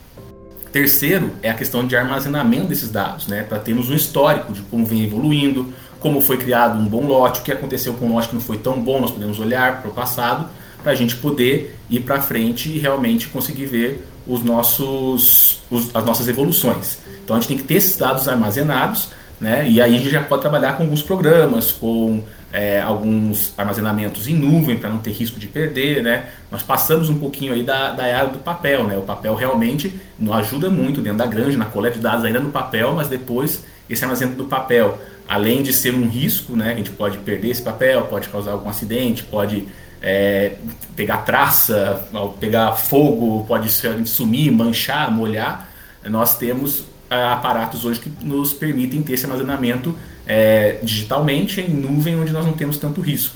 Terceiro 0.72 1.32
é 1.44 1.50
a 1.50 1.54
questão 1.54 1.86
de 1.86 1.96
armazenamento 1.96 2.68
desses 2.68 2.90
dados, 2.90 3.28
né, 3.28 3.44
para 3.44 3.60
termos 3.60 3.90
um 3.90 3.96
histórico 3.96 4.54
de 4.54 4.62
como 4.62 4.86
vem 4.86 5.04
evoluindo, 5.04 5.74
como 6.00 6.22
foi 6.22 6.38
criado 6.38 6.80
um 6.80 6.86
bom 6.86 7.06
lote, 7.06 7.42
o 7.42 7.44
que 7.44 7.52
aconteceu 7.52 7.94
com 7.94 8.06
um 8.06 8.14
lote 8.14 8.30
que 8.30 8.36
não 8.36 8.42
foi 8.42 8.58
tão 8.58 8.80
bom, 8.80 9.02
nós 9.02 9.12
podemos 9.12 9.40
olhar 9.40 9.82
para 9.82 9.90
o 9.90 9.94
passado 9.94 10.48
para 10.82 10.92
a 10.94 10.96
gente 10.96 11.16
poder 11.16 11.78
ir 11.90 12.02
para 12.02 12.22
frente 12.22 12.70
e 12.70 12.80
realmente 12.80 13.28
conseguir 13.28 13.66
ver 13.66 14.08
os 14.26 14.44
nossos, 14.44 15.62
os, 15.70 15.94
as 15.94 16.06
nossas 16.06 16.28
evoluções. 16.28 17.00
Então 17.24 17.36
a 17.36 17.40
gente 17.40 17.50
tem 17.50 17.58
que 17.58 17.64
ter 17.64 17.76
esses 17.76 17.98
dados 17.98 18.28
armazenados, 18.28 19.10
né? 19.40 19.68
E 19.70 19.82
aí 19.82 19.96
a 19.96 19.98
gente 19.98 20.10
já 20.10 20.22
pode 20.24 20.42
trabalhar 20.42 20.74
com 20.74 20.84
alguns 20.84 21.02
programas, 21.02 21.72
com 21.72 22.24
é, 22.52 22.82
alguns 22.82 23.54
armazenamentos 23.58 24.28
em 24.28 24.34
nuvem 24.34 24.78
para 24.78 24.90
não 24.90 24.98
ter 24.98 25.12
risco 25.12 25.40
de 25.40 25.48
perder, 25.48 26.02
né? 26.02 26.30
Nós 26.52 26.64
passamos 26.64 27.10
um 27.10 27.20
pouquinho 27.20 27.54
aí 27.54 27.64
da, 27.64 27.92
da 27.92 28.08
era 28.08 28.28
do 28.28 28.40
papel, 28.40 28.86
né? 28.86 28.98
O 28.98 29.04
papel 29.04 29.36
realmente 29.36 29.94
nos 30.18 30.36
ajuda 30.36 30.70
muito 30.70 31.02
dentro 31.02 31.20
da 31.20 31.28
granja, 31.28 31.58
na 31.58 31.66
coleta 31.66 31.98
de 31.98 32.02
dados 32.02 32.26
ainda 32.26 32.40
no 32.40 32.52
papel, 32.52 32.94
mas 32.94 33.08
depois 33.08 33.64
esse 33.90 34.04
armazenamento 34.04 34.44
do 34.44 34.50
papel, 34.50 35.00
além 35.28 35.62
de 35.62 35.72
ser 35.72 35.94
um 35.94 36.08
risco, 36.08 36.56
né? 36.56 36.74
A 36.74 36.76
gente 36.76 36.90
pode 36.90 37.20
perder 37.20 37.50
esse 37.50 37.62
papel, 37.62 38.04
pode 38.04 38.30
causar 38.30 38.52
algum 38.52 38.70
acidente, 38.70 39.24
pode 39.24 39.68
é, 40.02 40.54
pegar 40.96 41.18
traça, 41.18 42.08
pegar 42.40 42.74
fogo, 42.74 43.46
pode 43.48 43.70
sumir, 44.08 44.52
manchar, 44.52 45.12
molhar. 45.12 45.70
Nós 46.06 46.38
temos 46.38 46.86
aparatos 47.10 47.86
hoje 47.86 48.00
que 48.00 48.12
nos 48.22 48.54
permitem 48.54 49.02
ter 49.02 49.14
esse 49.14 49.26
armazenamento 49.26 49.96
é, 50.28 50.80
digitalmente 50.84 51.60
em 51.60 51.70
nuvem 51.70 52.20
onde 52.20 52.32
nós 52.32 52.46
não 52.46 52.54
temos 52.54 52.78
tanto 52.78 53.02
risco. 53.02 53.36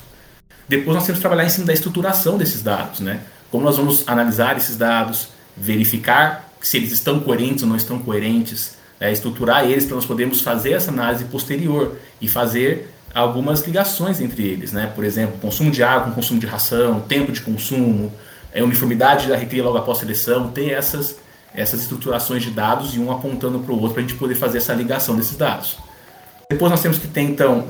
Depois 0.68 0.94
nós 0.94 1.04
temos 1.04 1.18
que 1.18 1.22
trabalhar 1.22 1.44
em 1.44 1.50
cima 1.50 1.66
da 1.66 1.72
estruturação 1.72 2.38
desses 2.38 2.62
dados, 2.62 3.00
né? 3.00 3.20
Como 3.50 3.64
nós 3.64 3.76
vamos 3.76 4.04
analisar 4.06 4.56
esses 4.56 4.76
dados, 4.76 5.28
verificar 5.56 6.50
se 6.60 6.76
eles 6.78 6.92
estão 6.92 7.20
coerentes 7.20 7.62
ou 7.62 7.68
não 7.68 7.76
estão 7.76 7.98
coerentes, 7.98 8.76
é, 8.98 9.12
estruturar 9.12 9.64
eles 9.64 9.84
para 9.84 9.96
nós 9.96 10.06
podermos 10.06 10.40
fazer 10.40 10.72
essa 10.72 10.90
análise 10.90 11.24
posterior 11.24 11.96
e 12.20 12.28
fazer 12.28 12.90
algumas 13.14 13.62
ligações 13.62 14.20
entre 14.20 14.42
eles, 14.42 14.72
né? 14.72 14.90
Por 14.94 15.04
exemplo, 15.04 15.38
consumo 15.40 15.70
de 15.70 15.82
água 15.82 16.12
consumo 16.12 16.40
de 16.40 16.46
ração, 16.46 17.00
tempo 17.00 17.30
de 17.30 17.40
consumo, 17.42 18.12
é, 18.52 18.62
uniformidade 18.62 19.28
da 19.28 19.36
recria 19.36 19.62
logo 19.62 19.76
após 19.76 19.98
seleção, 19.98 20.48
ter 20.48 20.70
essas, 20.70 21.16
essas 21.54 21.82
estruturações 21.82 22.42
de 22.42 22.50
dados 22.50 22.94
e 22.94 22.98
um 22.98 23.12
apontando 23.12 23.60
para 23.60 23.72
o 23.72 23.76
outro 23.76 23.94
para 23.94 24.02
a 24.02 24.06
gente 24.06 24.18
poder 24.18 24.34
fazer 24.34 24.58
essa 24.58 24.74
ligação 24.74 25.16
desses 25.16 25.36
dados. 25.36 25.78
Depois 26.50 26.70
nós 26.70 26.82
temos 26.82 26.98
que 26.98 27.06
ter 27.06 27.22
então 27.22 27.66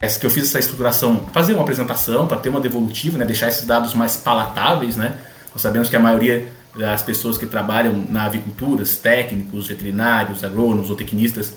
essa 0.00 0.18
que 0.18 0.26
eu 0.26 0.30
fiz 0.30 0.44
essa 0.44 0.58
estruturação, 0.58 1.26
fazer 1.32 1.54
uma 1.54 1.62
apresentação 1.62 2.26
para 2.26 2.36
ter 2.36 2.48
uma 2.48 2.60
devolutiva, 2.60 3.16
né, 3.16 3.24
deixar 3.24 3.48
esses 3.48 3.64
dados 3.64 3.94
mais 3.94 4.16
palatáveis, 4.16 4.96
né? 4.96 5.16
Nós 5.52 5.62
sabemos 5.62 5.88
que 5.88 5.94
a 5.94 6.00
maioria 6.00 6.48
das 6.76 7.02
pessoas 7.02 7.38
que 7.38 7.46
trabalham 7.46 8.04
na 8.08 8.24
avicultura, 8.24 8.84
técnicos, 8.84 9.68
veterinários, 9.68 10.42
agrônomos 10.42 10.90
ou 10.90 10.96
tecnistas, 10.96 11.54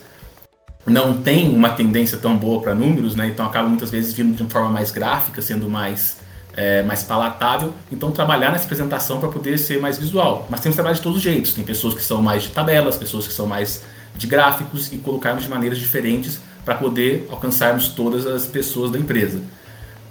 não 0.86 1.18
tem 1.18 1.50
uma 1.50 1.70
tendência 1.70 2.18
tão 2.18 2.38
boa 2.38 2.62
para 2.62 2.76
números, 2.76 3.16
né? 3.16 3.28
Então 3.28 3.46
acaba 3.46 3.68
muitas 3.68 3.90
vezes 3.90 4.14
vindo 4.14 4.36
de 4.36 4.44
uma 4.44 4.50
forma 4.50 4.70
mais 4.70 4.92
gráfica, 4.92 5.42
sendo 5.42 5.68
mais 5.68 6.18
é, 6.56 6.84
mais 6.84 7.04
palatável. 7.04 7.74
Então 7.92 8.12
trabalhar 8.12 8.52
nessa 8.52 8.66
apresentação 8.66 9.20
para 9.20 9.30
poder 9.30 9.58
ser 9.58 9.80
mais 9.80 9.98
visual. 9.98 10.48
Mas 10.50 10.62
temos 10.62 10.76
trabalho 10.76 10.96
de 10.96 11.02
todos 11.02 11.18
os 11.18 11.24
jeitos. 11.24 11.54
Tem 11.54 11.64
pessoas 11.64 11.94
que 11.94 12.04
são 12.04 12.22
mais 12.22 12.44
de 12.44 12.50
tabelas, 12.50 12.96
pessoas 12.96 13.28
que 13.28 13.34
são 13.34 13.46
mais 13.46 13.84
de 14.16 14.28
gráficos 14.28 14.92
e 14.92 14.98
colocarmos 14.98 15.44
de 15.44 15.50
maneiras 15.50 15.78
diferentes 15.78 16.40
para 16.64 16.76
poder 16.76 17.28
alcançarmos 17.30 17.90
todas 17.90 18.26
as 18.26 18.46
pessoas 18.48 18.90
da 18.90 18.98
empresa. 18.98 19.42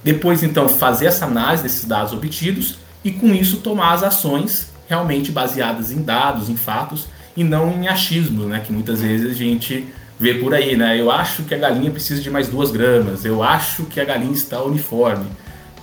Depois, 0.05 0.43
então, 0.43 0.69
fazer 0.69 1.07
essa 1.07 1.25
análise 1.25 1.63
desses 1.63 1.85
dados 1.87 2.13
obtidos 2.13 2.77
e, 3.03 3.11
com 3.11 3.35
isso, 3.35 3.57
tomar 3.59 3.95
as 3.95 4.03
ações 4.03 4.71
realmente 4.87 5.33
baseadas 5.33 5.91
em 5.91 6.03
dados, 6.03 6.51
em 6.51 6.57
fatos 6.57 7.07
e 7.35 7.43
não 7.43 7.73
em 7.73 7.89
achismos, 7.89 8.47
né? 8.47 8.61
Que 8.61 8.73
muitas 8.73 9.01
vezes 9.01 9.31
a 9.31 9.35
gente 9.35 9.89
vê 10.21 10.35
por 10.35 10.55
aí, 10.55 10.77
né? 10.77 11.01
Eu 11.01 11.11
acho 11.11 11.43
que 11.45 11.55
a 11.55 11.59
galinha 11.59 11.91
precisa 11.91 12.21
de 12.21 12.31
mais 12.31 12.49
duas 12.49 12.71
gramas, 12.71 13.25
eu 13.25 13.43
acho 13.43 13.85
que 13.85 13.99
a 13.99 14.05
galinha 14.05 14.33
está 14.33 14.63
uniforme. 14.63 15.27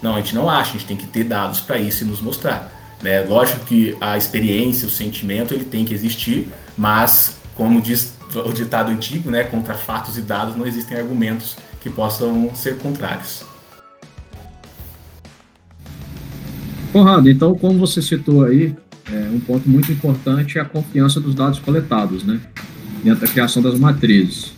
Não, 0.01 0.15
a 0.15 0.17
gente 0.17 0.34
não 0.34 0.50
acha, 0.50 0.72
a 0.72 0.74
gente 0.74 0.86
tem 0.86 0.98
que 0.98 1.05
ter 1.05 1.24
dados 1.24 1.60
para 1.60 1.77
isso 1.77 2.03
e 2.03 2.08
nos 2.08 2.22
mostrar. 2.22 2.72
Né? 3.01 3.22
Lógico 3.22 3.65
que 3.65 3.96
a 4.01 4.17
experiência, 4.17 4.88
o 4.88 4.91
sentimento, 4.91 5.53
ele 5.53 5.65
tem 5.65 5.86
que 5.86 5.93
existir, 5.93 6.48
mas, 6.77 7.38
como 7.55 7.81
diz 7.81 8.13
o 8.34 8.53
ditado 8.53 8.91
antigo, 8.91 9.29
né, 9.29 9.43
contra 9.43 9.74
fatos 9.74 10.17
e 10.17 10.22
dados 10.22 10.55
não 10.55 10.65
existem 10.65 10.98
argumentos 10.98 11.58
que 11.81 11.89
possam 11.89 12.53
ser 12.55 12.77
contrários. 12.77 13.43
Conrado, 16.93 17.29
então, 17.29 17.55
como 17.55 17.79
você 17.79 18.01
citou 18.01 18.46
aí, 18.46 18.75
é, 19.12 19.29
um 19.34 19.39
ponto 19.39 19.67
muito 19.67 19.91
importante 19.91 20.58
é 20.58 20.62
a 20.62 20.65
confiança 20.65 21.20
dos 21.20 21.36
dados 21.36 21.60
coletados, 21.60 22.24
né, 22.24 22.39
dentro 23.03 23.22
da 23.22 23.27
criação 23.27 23.62
das 23.62 23.77
matrizes. 23.77 24.53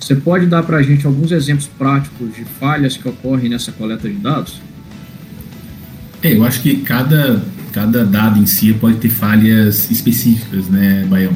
Você 0.00 0.14
pode 0.14 0.46
dar 0.46 0.62
para 0.62 0.78
a 0.78 0.82
gente 0.82 1.06
alguns 1.06 1.32
exemplos 1.32 1.66
práticos 1.66 2.34
de 2.34 2.44
falhas 2.44 2.96
que 2.96 3.08
ocorrem 3.08 3.50
nessa 3.50 3.72
coleta 3.72 4.08
de 4.08 4.14
dados? 4.14 4.60
É, 6.22 6.36
eu 6.36 6.44
acho 6.44 6.60
que 6.60 6.76
cada, 6.78 7.42
cada 7.72 8.04
dado 8.04 8.40
em 8.40 8.46
si 8.46 8.72
pode 8.72 8.96
ter 8.96 9.08
falhas 9.08 9.90
específicas, 9.90 10.66
né, 10.68 11.06
Baião? 11.08 11.32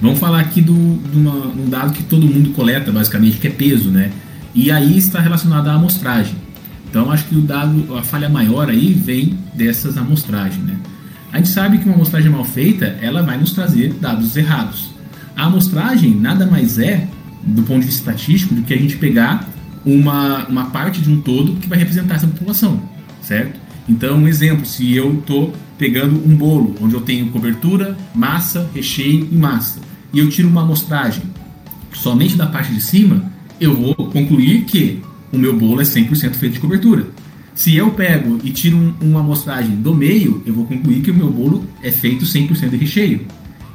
Vamos 0.00 0.18
falar 0.18 0.40
aqui 0.40 0.60
do, 0.60 0.74
de 0.74 1.16
um 1.16 1.68
dado 1.70 1.92
que 1.92 2.02
todo 2.02 2.26
mundo 2.26 2.50
coleta, 2.50 2.92
basicamente, 2.92 3.38
que 3.38 3.46
é 3.46 3.50
peso, 3.50 3.90
né? 3.90 4.10
E 4.54 4.70
aí 4.70 4.98
está 4.98 5.20
relacionado 5.20 5.68
à 5.68 5.74
amostragem. 5.74 6.34
Então, 6.88 7.10
acho 7.10 7.24
que 7.24 7.34
o 7.34 7.40
dado, 7.40 7.96
a 7.96 8.02
falha 8.02 8.28
maior 8.28 8.68
aí 8.68 8.92
vem 8.92 9.38
dessas 9.54 9.96
amostragens, 9.96 10.62
né? 10.62 10.76
A 11.32 11.38
gente 11.38 11.48
sabe 11.48 11.78
que 11.78 11.86
uma 11.86 11.94
amostragem 11.94 12.30
mal 12.30 12.44
feita, 12.44 12.96
ela 13.00 13.22
vai 13.22 13.38
nos 13.38 13.52
trazer 13.52 13.94
dados 13.94 14.36
errados. 14.36 14.90
A 15.34 15.46
amostragem 15.46 16.14
nada 16.14 16.46
mais 16.46 16.78
é, 16.78 17.08
do 17.42 17.62
ponto 17.62 17.80
de 17.80 17.86
vista 17.86 18.10
estatístico, 18.10 18.54
do 18.54 18.62
que 18.62 18.74
a 18.74 18.78
gente 18.78 18.96
pegar 18.96 19.48
uma, 19.84 20.46
uma 20.46 20.66
parte 20.66 21.00
de 21.00 21.10
um 21.10 21.20
todo 21.20 21.56
que 21.56 21.68
vai 21.68 21.78
representar 21.78 22.16
essa 22.16 22.26
população, 22.26 22.82
certo? 23.22 23.65
Então, 23.88 24.18
um 24.18 24.28
exemplo, 24.28 24.66
se 24.66 24.94
eu 24.94 25.14
estou 25.14 25.52
pegando 25.78 26.16
um 26.26 26.34
bolo, 26.34 26.74
onde 26.80 26.94
eu 26.94 27.00
tenho 27.00 27.30
cobertura, 27.30 27.96
massa, 28.14 28.68
recheio 28.74 29.28
e 29.30 29.34
massa, 29.36 29.80
e 30.12 30.18
eu 30.18 30.28
tiro 30.28 30.48
uma 30.48 30.62
amostragem 30.62 31.22
somente 31.92 32.36
da 32.36 32.46
parte 32.46 32.72
de 32.72 32.80
cima, 32.80 33.30
eu 33.60 33.74
vou 33.74 33.94
concluir 33.94 34.64
que 34.64 35.00
o 35.32 35.38
meu 35.38 35.56
bolo 35.56 35.80
é 35.80 35.84
100% 35.84 36.34
feito 36.34 36.54
de 36.54 36.60
cobertura. 36.60 37.06
Se 37.54 37.74
eu 37.74 37.90
pego 37.90 38.38
e 38.44 38.50
tiro 38.50 38.76
um, 38.76 38.94
uma 39.00 39.20
amostragem 39.20 39.76
do 39.76 39.94
meio, 39.94 40.42
eu 40.44 40.52
vou 40.52 40.66
concluir 40.66 41.00
que 41.00 41.10
o 41.10 41.14
meu 41.14 41.30
bolo 41.30 41.64
é 41.82 41.90
feito 41.90 42.24
100% 42.24 42.70
de 42.70 42.76
recheio. 42.76 43.26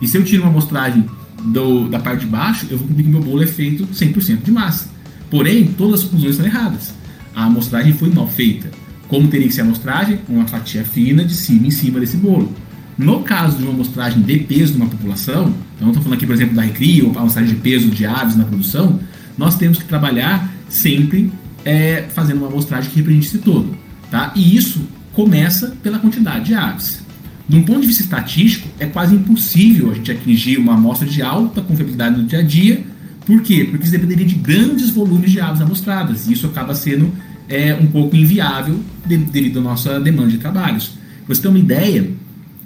E 0.01 0.07
se 0.07 0.17
eu 0.17 0.23
tiro 0.23 0.43
uma 0.43 0.51
amostragem 0.51 1.05
do, 1.45 1.87
da 1.87 1.99
parte 1.99 2.21
de 2.21 2.27
baixo, 2.27 2.67
eu 2.69 2.77
vou 2.77 2.87
concluir 2.87 3.05
que 3.05 3.09
meu 3.09 3.21
bolo 3.21 3.43
é 3.43 3.47
feito 3.47 3.87
100% 3.87 4.43
de 4.43 4.51
massa. 4.51 4.89
Porém, 5.29 5.65
todas 5.65 6.01
as 6.01 6.03
conclusões 6.03 6.35
estão 6.35 6.45
erradas. 6.45 6.93
A 7.35 7.45
amostragem 7.45 7.93
foi 7.93 8.09
mal 8.09 8.27
feita. 8.27 8.69
Como 9.11 9.27
teria 9.27 9.45
que 9.45 9.53
ser 9.53 9.59
a 9.59 9.63
amostragem? 9.65 10.21
Uma 10.29 10.47
fatia 10.47 10.85
fina 10.85 11.25
de 11.25 11.33
cima 11.33 11.67
em 11.67 11.69
cima 11.69 11.99
desse 11.99 12.15
bolo. 12.15 12.49
No 12.97 13.23
caso 13.23 13.57
de 13.57 13.63
uma 13.63 13.73
amostragem 13.73 14.21
de 14.21 14.39
peso 14.39 14.71
de 14.71 14.77
uma 14.77 14.87
população, 14.87 15.53
então 15.75 15.89
estou 15.89 16.01
falando 16.01 16.17
aqui, 16.17 16.25
por 16.25 16.33
exemplo, 16.33 16.55
da 16.55 16.61
recria 16.61 17.03
ou 17.03 17.09
amostragem 17.19 17.53
de 17.53 17.59
peso 17.59 17.89
de 17.89 18.05
aves 18.05 18.37
na 18.37 18.45
produção, 18.45 19.01
nós 19.37 19.57
temos 19.57 19.79
que 19.79 19.83
trabalhar 19.83 20.49
sempre 20.69 21.29
é, 21.65 22.05
fazendo 22.13 22.37
uma 22.37 22.47
amostragem 22.47 22.89
que 22.89 22.95
represente 22.95 23.27
esse 23.27 23.39
todo. 23.39 23.75
Tá? 24.09 24.31
E 24.33 24.55
isso 24.55 24.79
começa 25.11 25.75
pela 25.83 25.99
quantidade 25.99 26.45
de 26.45 26.53
aves. 26.53 27.03
De 27.49 27.57
um 27.57 27.63
ponto 27.63 27.81
de 27.81 27.87
vista 27.87 28.03
estatístico, 28.03 28.69
é 28.79 28.85
quase 28.85 29.13
impossível 29.13 29.91
a 29.91 29.93
gente 29.93 30.09
atingir 30.09 30.57
uma 30.57 30.75
amostra 30.75 31.05
de 31.05 31.21
alta 31.21 31.61
confiabilidade 31.61 32.17
no 32.17 32.25
dia 32.25 32.39
a 32.39 32.43
dia. 32.43 32.81
Por 33.25 33.41
quê? 33.41 33.67
Porque 33.69 33.83
isso 33.83 33.91
dependeria 33.91 34.25
de 34.25 34.35
grandes 34.35 34.89
volumes 34.89 35.29
de 35.29 35.41
aves 35.41 35.59
amostradas. 35.59 36.29
E 36.29 36.31
isso 36.31 36.47
acaba 36.47 36.73
sendo 36.73 37.11
é, 37.51 37.75
um 37.75 37.85
pouco 37.85 38.15
inviável 38.15 38.79
devido 39.05 39.59
à 39.59 39.61
nossa 39.61 39.99
demanda 39.99 40.29
de 40.29 40.37
trabalhos. 40.37 40.93
Para 41.25 41.35
você 41.35 41.41
ter 41.41 41.49
uma 41.49 41.59
ideia, 41.59 42.09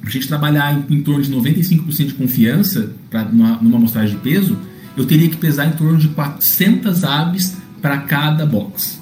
a 0.06 0.10
gente 0.10 0.28
trabalhar 0.28 0.86
em, 0.90 0.96
em 0.96 1.02
torno 1.02 1.24
de 1.24 1.32
95% 1.34 2.08
de 2.08 2.14
confiança 2.14 2.92
pra, 3.10 3.26
numa, 3.26 3.58
amostragem 3.58 4.16
de 4.16 4.22
peso, 4.22 4.58
eu 4.96 5.06
teria 5.06 5.28
que 5.28 5.38
pesar 5.38 5.66
em 5.66 5.72
torno 5.72 5.98
de 5.98 6.08
400 6.10 7.04
aves 7.04 7.58
para 7.82 7.98
cada 7.98 8.46
box. 8.46 9.02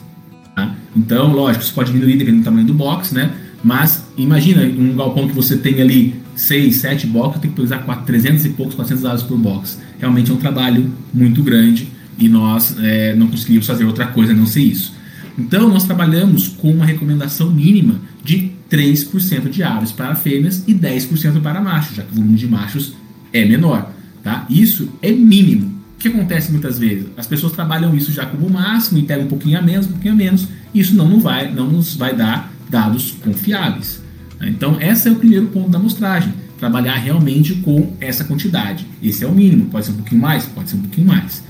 Tá? 0.56 0.74
Então, 0.96 1.32
lógico, 1.34 1.64
isso 1.64 1.74
pode 1.74 1.92
diminuir 1.92 2.18
dependendo 2.18 2.42
do 2.42 2.46
tamanho 2.46 2.66
do 2.66 2.74
box, 2.74 3.14
né? 3.14 3.32
Mas 3.64 4.06
imagina 4.18 4.64
um 4.64 4.96
galpão 4.96 5.28
que 5.28 5.34
você 5.34 5.58
tem 5.58 5.82
ali 5.82 6.16
6, 6.36 6.78
7 6.78 7.08
boxes, 7.08 7.42
tem 7.42 7.52
que 7.52 7.62
pesar 7.62 7.80
4, 7.80 8.06
300 8.06 8.46
e 8.46 8.50
poucos, 8.50 8.76
400 8.76 9.06
aves 9.06 9.24
por 9.24 9.38
box. 9.38 9.80
Realmente 10.00 10.32
é 10.32 10.34
um 10.34 10.38
trabalho 10.38 10.92
muito 11.14 11.42
grande 11.42 11.88
e 12.18 12.28
nós 12.28 12.76
é, 12.80 13.16
não 13.16 13.28
conseguimos 13.28 13.66
fazer 13.66 13.86
outra 13.86 14.08
coisa 14.08 14.34
a 14.34 14.36
não 14.36 14.46
ser 14.46 14.62
isso. 14.62 14.93
Então, 15.38 15.68
nós 15.68 15.84
trabalhamos 15.84 16.48
com 16.48 16.72
uma 16.72 16.86
recomendação 16.86 17.52
mínima 17.52 18.00
de 18.24 18.52
3% 18.70 19.50
de 19.50 19.64
aves 19.64 19.92
para 19.92 20.16
fêmeas 20.16 20.64
e 20.68 20.74
10% 20.74 21.42
para 21.42 21.62
machos, 21.62 21.96
já 21.96 22.04
que 22.04 22.12
o 22.12 22.16
volume 22.16 22.38
de 22.38 22.48
machos 22.48 22.94
é 23.32 23.46
menor. 23.46 23.92
Tá? 24.24 24.46
Isso 24.50 24.90
é 25.02 25.12
mínimo. 25.12 25.74
O 25.96 26.00
que 26.00 26.08
acontece 26.08 26.52
muitas 26.52 26.78
vezes? 26.78 27.08
As 27.18 27.28
pessoas 27.28 27.54
trabalham 27.54 27.96
isso 27.96 28.12
já 28.12 28.26
como 28.26 28.50
máximo 28.50 29.00
e 29.00 29.04
pegam 29.04 29.26
um 29.26 29.30
pouquinho 29.30 29.58
a 29.58 29.62
menos, 29.62 29.88
um 29.88 29.92
pouquinho 29.92 30.14
a 30.14 30.18
menos. 30.18 30.48
Isso 30.74 30.96
não, 30.96 31.08
não, 31.08 31.20
vai, 31.20 31.52
não 31.52 31.70
nos 31.70 31.96
vai 31.96 32.16
dar 32.16 32.52
dados 32.70 33.12
confiáveis. 33.24 34.02
Então, 34.42 34.80
esse 34.82 35.08
é 35.08 35.12
o 35.12 35.16
primeiro 35.16 35.48
ponto 35.48 35.70
da 35.70 35.78
amostragem. 35.78 36.34
Trabalhar 36.60 36.96
realmente 36.96 37.56
com 37.56 37.94
essa 38.00 38.24
quantidade. 38.24 38.86
Esse 39.02 39.24
é 39.24 39.28
o 39.28 39.34
mínimo. 39.34 39.66
Pode 39.66 39.86
ser 39.86 39.92
um 39.92 39.96
pouquinho 39.96 40.22
mais, 40.22 40.46
pode 40.46 40.70
ser 40.70 40.76
um 40.78 40.82
pouquinho 40.82 41.08
mais. 41.08 41.44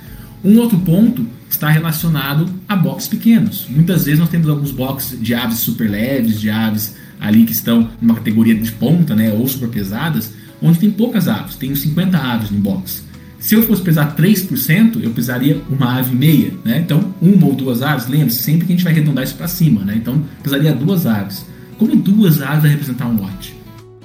Um 0.44 0.58
outro 0.58 0.78
ponto 0.80 1.26
está 1.50 1.70
relacionado 1.70 2.50
a 2.68 2.76
boxes 2.76 3.08
pequenos. 3.08 3.66
Muitas 3.70 4.06
vezes 4.06 4.20
nós 4.20 4.30
temos 4.30 4.50
alguns 4.50 4.72
boxes 4.72 5.22
de 5.22 5.34
aves 5.34 5.60
super 5.60 5.90
leves, 5.90 6.42
de 6.42 6.50
aves 6.50 6.96
ali 7.20 7.46
que 7.46 7.54
estão 7.54 7.90
numa 8.02 8.16
categoria 8.16 8.54
de 8.54 8.72
ponta, 8.74 9.16
né, 9.16 9.32
ou 9.32 9.48
super 9.48 9.70
pesadas, 9.70 10.34
onde 10.62 10.80
tem 10.80 10.92
poucas 10.92 11.28
aves, 11.28 11.56
tenho 11.56 11.76
50 11.76 12.18
aves 12.18 12.52
no 12.52 12.60
box. 12.60 13.04
Se 13.40 13.56
eu 13.56 13.64
fosse 13.64 13.82
pesar 13.82 14.16
3%, 14.16 15.02
eu 15.02 15.12
pesaria 15.12 15.62
uma 15.70 15.98
ave 15.98 16.16
meia, 16.16 16.54
né? 16.64 16.80
Então, 16.80 17.14
uma 17.22 17.46
ou 17.48 17.54
duas 17.54 17.82
aves, 17.82 18.08
lembre-se, 18.08 18.42
sempre 18.42 18.66
que 18.66 18.72
a 18.72 18.76
gente 18.76 18.86
vai 18.86 18.94
arredondar 18.94 19.24
isso 19.24 19.36
para 19.36 19.50
cima, 19.50 19.84
né? 19.84 19.96
Então, 19.98 20.24
pesaria 20.42 20.74
duas 20.74 21.06
aves. 21.06 21.46
Como 21.78 21.94
duas 21.94 22.42
aves 22.42 22.62
vai 22.62 22.72
representar 22.72 23.06
um 23.08 23.18
lote? 23.18 23.54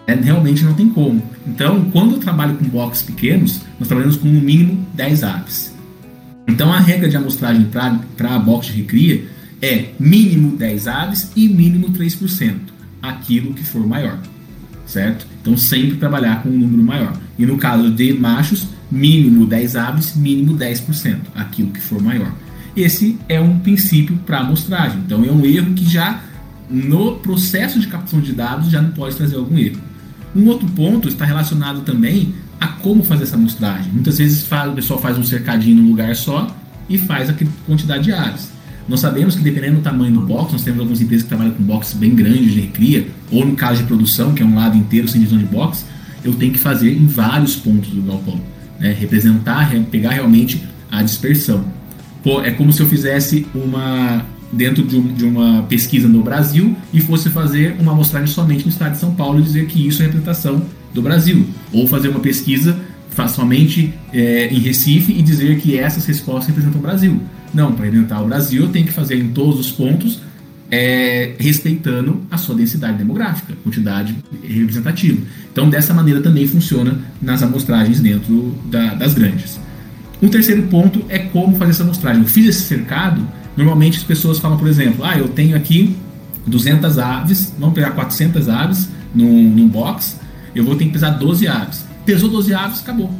É, 0.08 0.14
realmente 0.14 0.64
não 0.64 0.74
tem 0.74 0.88
como. 0.88 1.22
Então, 1.46 1.84
quando 1.92 2.14
eu 2.14 2.18
trabalho 2.18 2.56
com 2.56 2.64
boxes 2.64 3.04
pequenos, 3.04 3.60
nós 3.78 3.86
trabalhamos 3.86 4.16
com 4.16 4.26
no 4.26 4.40
mínimo 4.40 4.84
10 4.94 5.22
aves. 5.22 5.77
Então 6.48 6.72
a 6.72 6.80
regra 6.80 7.08
de 7.08 7.16
amostragem 7.16 7.66
para 7.66 8.34
a 8.34 8.38
box 8.38 8.68
de 8.68 8.80
recria 8.80 9.26
é 9.60 9.90
mínimo 10.00 10.56
10 10.56 10.88
aves 10.88 11.30
e 11.36 11.46
mínimo 11.46 11.90
3%, 11.90 12.54
aquilo 13.02 13.52
que 13.52 13.62
for 13.62 13.86
maior, 13.86 14.18
certo? 14.86 15.26
Então 15.42 15.56
sempre 15.56 15.98
trabalhar 15.98 16.42
com 16.42 16.48
um 16.48 16.58
número 16.58 16.82
maior. 16.82 17.12
E 17.38 17.44
no 17.44 17.58
caso 17.58 17.90
de 17.90 18.14
machos, 18.14 18.66
mínimo 18.90 19.46
10 19.46 19.76
aves, 19.76 20.16
mínimo 20.16 20.56
10%, 20.56 21.18
aquilo 21.34 21.70
que 21.70 21.80
for 21.80 22.02
maior. 22.02 22.32
Esse 22.74 23.18
é 23.28 23.38
um 23.38 23.58
princípio 23.58 24.16
para 24.24 24.38
amostragem. 24.38 25.00
Então 25.04 25.22
é 25.24 25.30
um 25.30 25.44
erro 25.44 25.74
que 25.74 25.84
já 25.84 26.22
no 26.70 27.16
processo 27.16 27.78
de 27.78 27.88
captação 27.88 28.20
de 28.20 28.32
dados 28.32 28.70
já 28.70 28.80
não 28.80 28.90
pode 28.92 29.16
trazer 29.16 29.36
algum 29.36 29.58
erro. 29.58 29.80
Um 30.34 30.46
outro 30.46 30.68
ponto 30.68 31.08
está 31.08 31.24
relacionado 31.24 31.80
também 31.80 32.34
a 32.60 32.66
como 32.66 33.02
fazer 33.02 33.24
essa 33.24 33.36
amostragem. 33.36 33.92
Muitas 33.92 34.18
vezes 34.18 34.46
o 34.50 34.72
pessoal 34.72 35.00
faz 35.00 35.18
um 35.18 35.24
cercadinho 35.24 35.82
num 35.82 35.88
lugar 35.90 36.14
só 36.16 36.54
e 36.88 36.98
faz 36.98 37.28
aquela 37.28 37.50
quantidade 37.66 38.04
de 38.04 38.12
aves. 38.12 38.50
Nós 38.88 39.00
sabemos 39.00 39.36
que 39.36 39.42
dependendo 39.42 39.76
do 39.76 39.82
tamanho 39.82 40.14
do 40.14 40.22
box, 40.22 40.52
nós 40.52 40.62
temos 40.62 40.80
algumas 40.80 41.00
empresas 41.00 41.24
que 41.24 41.28
trabalham 41.28 41.52
com 41.52 41.62
boxes 41.62 41.94
bem 41.94 42.14
grandes 42.14 42.54
de 42.54 42.60
recria, 42.60 43.06
ou 43.30 43.44
no 43.44 43.54
caso 43.54 43.82
de 43.82 43.86
produção, 43.86 44.32
que 44.32 44.42
é 44.42 44.46
um 44.46 44.54
lado 44.54 44.78
inteiro 44.78 45.06
sem 45.06 45.20
divisão 45.20 45.38
de 45.38 45.44
box, 45.44 45.84
eu 46.24 46.32
tenho 46.34 46.52
que 46.52 46.58
fazer 46.58 46.96
em 46.96 47.06
vários 47.06 47.54
pontos 47.54 47.90
do 47.90 48.00
galpão. 48.00 48.40
Né? 48.80 48.96
Representar, 48.98 49.70
pegar 49.90 50.12
realmente 50.12 50.62
a 50.90 51.02
dispersão. 51.02 51.64
Pô, 52.22 52.40
é 52.40 52.50
como 52.50 52.72
se 52.72 52.80
eu 52.80 52.88
fizesse 52.88 53.46
uma, 53.54 54.24
dentro 54.50 54.82
de, 54.82 54.96
um, 54.96 55.12
de, 55.12 55.24
uma 55.24 55.62
pesquisa 55.64 56.08
no 56.08 56.22
Brasil 56.22 56.74
e 56.92 57.00
fosse 57.00 57.28
fazer 57.28 57.76
uma 57.78 57.92
amostragem 57.92 58.28
somente 58.28 58.64
no 58.64 58.70
estado 58.70 58.92
de 58.92 58.98
São 58.98 59.14
Paulo 59.14 59.38
e 59.38 59.42
dizer 59.42 59.66
que 59.66 59.86
isso 59.86 60.02
é 60.02 60.06
representação 60.06 60.62
do 60.92 61.02
Brasil. 61.02 61.46
Ou 61.72 61.86
fazer 61.86 62.08
uma 62.08 62.20
pesquisa 62.20 62.76
somente 63.26 63.92
é, 64.12 64.46
em 64.46 64.60
Recife 64.60 65.12
e 65.12 65.22
dizer 65.22 65.58
que 65.58 65.76
essas 65.76 66.06
respostas 66.06 66.46
representam 66.46 66.78
o 66.78 66.82
Brasil. 66.82 67.20
Não, 67.52 67.72
para 67.72 67.86
representar 67.86 68.22
o 68.22 68.26
Brasil 68.26 68.68
tenho 68.68 68.86
que 68.86 68.92
fazer 68.92 69.16
em 69.16 69.28
todos 69.30 69.58
os 69.58 69.72
pontos 69.72 70.20
é, 70.70 71.32
respeitando 71.38 72.22
a 72.30 72.36
sua 72.36 72.54
densidade 72.54 72.98
demográfica, 72.98 73.54
quantidade 73.64 74.14
representativa. 74.42 75.18
Então, 75.50 75.68
dessa 75.68 75.94
maneira 75.94 76.20
também 76.20 76.46
funciona 76.46 76.98
nas 77.20 77.42
amostragens 77.42 78.00
dentro 78.00 78.54
da, 78.66 78.94
das 78.94 79.14
grandes. 79.14 79.58
Um 80.20 80.28
terceiro 80.28 80.62
ponto 80.64 81.04
é 81.08 81.18
como 81.18 81.56
fazer 81.56 81.70
essa 81.70 81.82
amostragem. 81.82 82.22
Eu 82.22 82.28
fiz 82.28 82.46
esse 82.46 82.62
cercado, 82.62 83.26
normalmente 83.56 83.98
as 83.98 84.04
pessoas 84.04 84.38
falam, 84.38 84.58
por 84.58 84.68
exemplo, 84.68 85.04
ah, 85.04 85.16
eu 85.16 85.28
tenho 85.28 85.56
aqui 85.56 85.96
200 86.46 86.98
aves, 86.98 87.52
vamos 87.58 87.74
pegar 87.74 87.92
400 87.92 88.48
aves 88.48 88.88
num, 89.14 89.42
num 89.50 89.68
box, 89.68 90.17
eu 90.58 90.64
vou 90.64 90.74
ter 90.74 90.86
que 90.86 90.90
pesar 90.90 91.10
12 91.10 91.46
aves. 91.46 91.86
Pesou 92.04 92.28
12 92.28 92.52
aves, 92.52 92.80
acabou. 92.80 93.14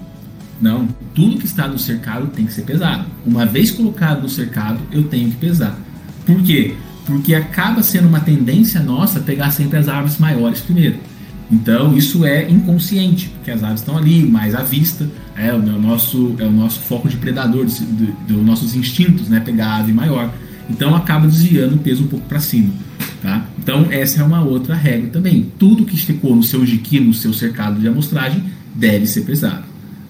Não, 0.60 0.88
tudo 1.14 1.38
que 1.38 1.46
está 1.46 1.68
no 1.68 1.78
cercado 1.78 2.26
tem 2.28 2.44
que 2.44 2.52
ser 2.52 2.62
pesado. 2.62 3.06
Uma 3.24 3.46
vez 3.46 3.70
colocado 3.70 4.22
no 4.22 4.28
cercado, 4.28 4.80
eu 4.90 5.04
tenho 5.04 5.30
que 5.30 5.36
pesar. 5.36 5.78
Por 6.26 6.42
quê? 6.42 6.74
Porque 7.06 7.34
acaba 7.34 7.82
sendo 7.82 8.08
uma 8.08 8.18
tendência 8.18 8.80
nossa 8.82 9.20
pegar 9.20 9.52
sempre 9.52 9.78
as 9.78 9.86
aves 9.86 10.18
maiores 10.18 10.60
primeiro. 10.60 10.96
Então 11.50 11.96
isso 11.96 12.24
é 12.24 12.50
inconsciente, 12.50 13.28
porque 13.28 13.52
as 13.52 13.62
aves 13.62 13.80
estão 13.80 13.96
ali, 13.96 14.22
mais 14.24 14.54
à 14.54 14.62
vista, 14.62 15.08
é 15.36 15.52
o 15.52 15.62
nosso, 15.62 16.34
é 16.38 16.44
o 16.44 16.50
nosso 16.50 16.80
foco 16.80 17.08
de 17.08 17.16
predador, 17.16 17.64
dos 17.64 17.78
do, 17.78 18.12
do 18.26 18.42
nossos 18.42 18.74
instintos, 18.74 19.28
né? 19.28 19.38
Pegar 19.38 19.68
a 19.68 19.76
ave 19.76 19.92
maior. 19.92 20.30
Então 20.68 20.94
acaba 20.94 21.26
desviando 21.28 21.76
o 21.76 21.78
peso 21.78 22.02
um 22.02 22.08
pouco 22.08 22.26
para 22.26 22.40
cima. 22.40 22.72
Tá? 23.22 23.46
Então 23.58 23.88
essa 23.90 24.20
é 24.20 24.24
uma 24.24 24.42
outra 24.42 24.74
regra 24.74 25.10
também. 25.10 25.50
Tudo 25.58 25.84
que 25.84 25.96
ficou 25.96 26.36
no 26.36 26.42
seu 26.42 26.64
jiqui, 26.64 27.00
no 27.00 27.12
seu 27.12 27.32
cercado 27.32 27.80
de 27.80 27.88
amostragem, 27.88 28.44
deve 28.74 29.06
ser 29.06 29.22
pesado. 29.22 29.64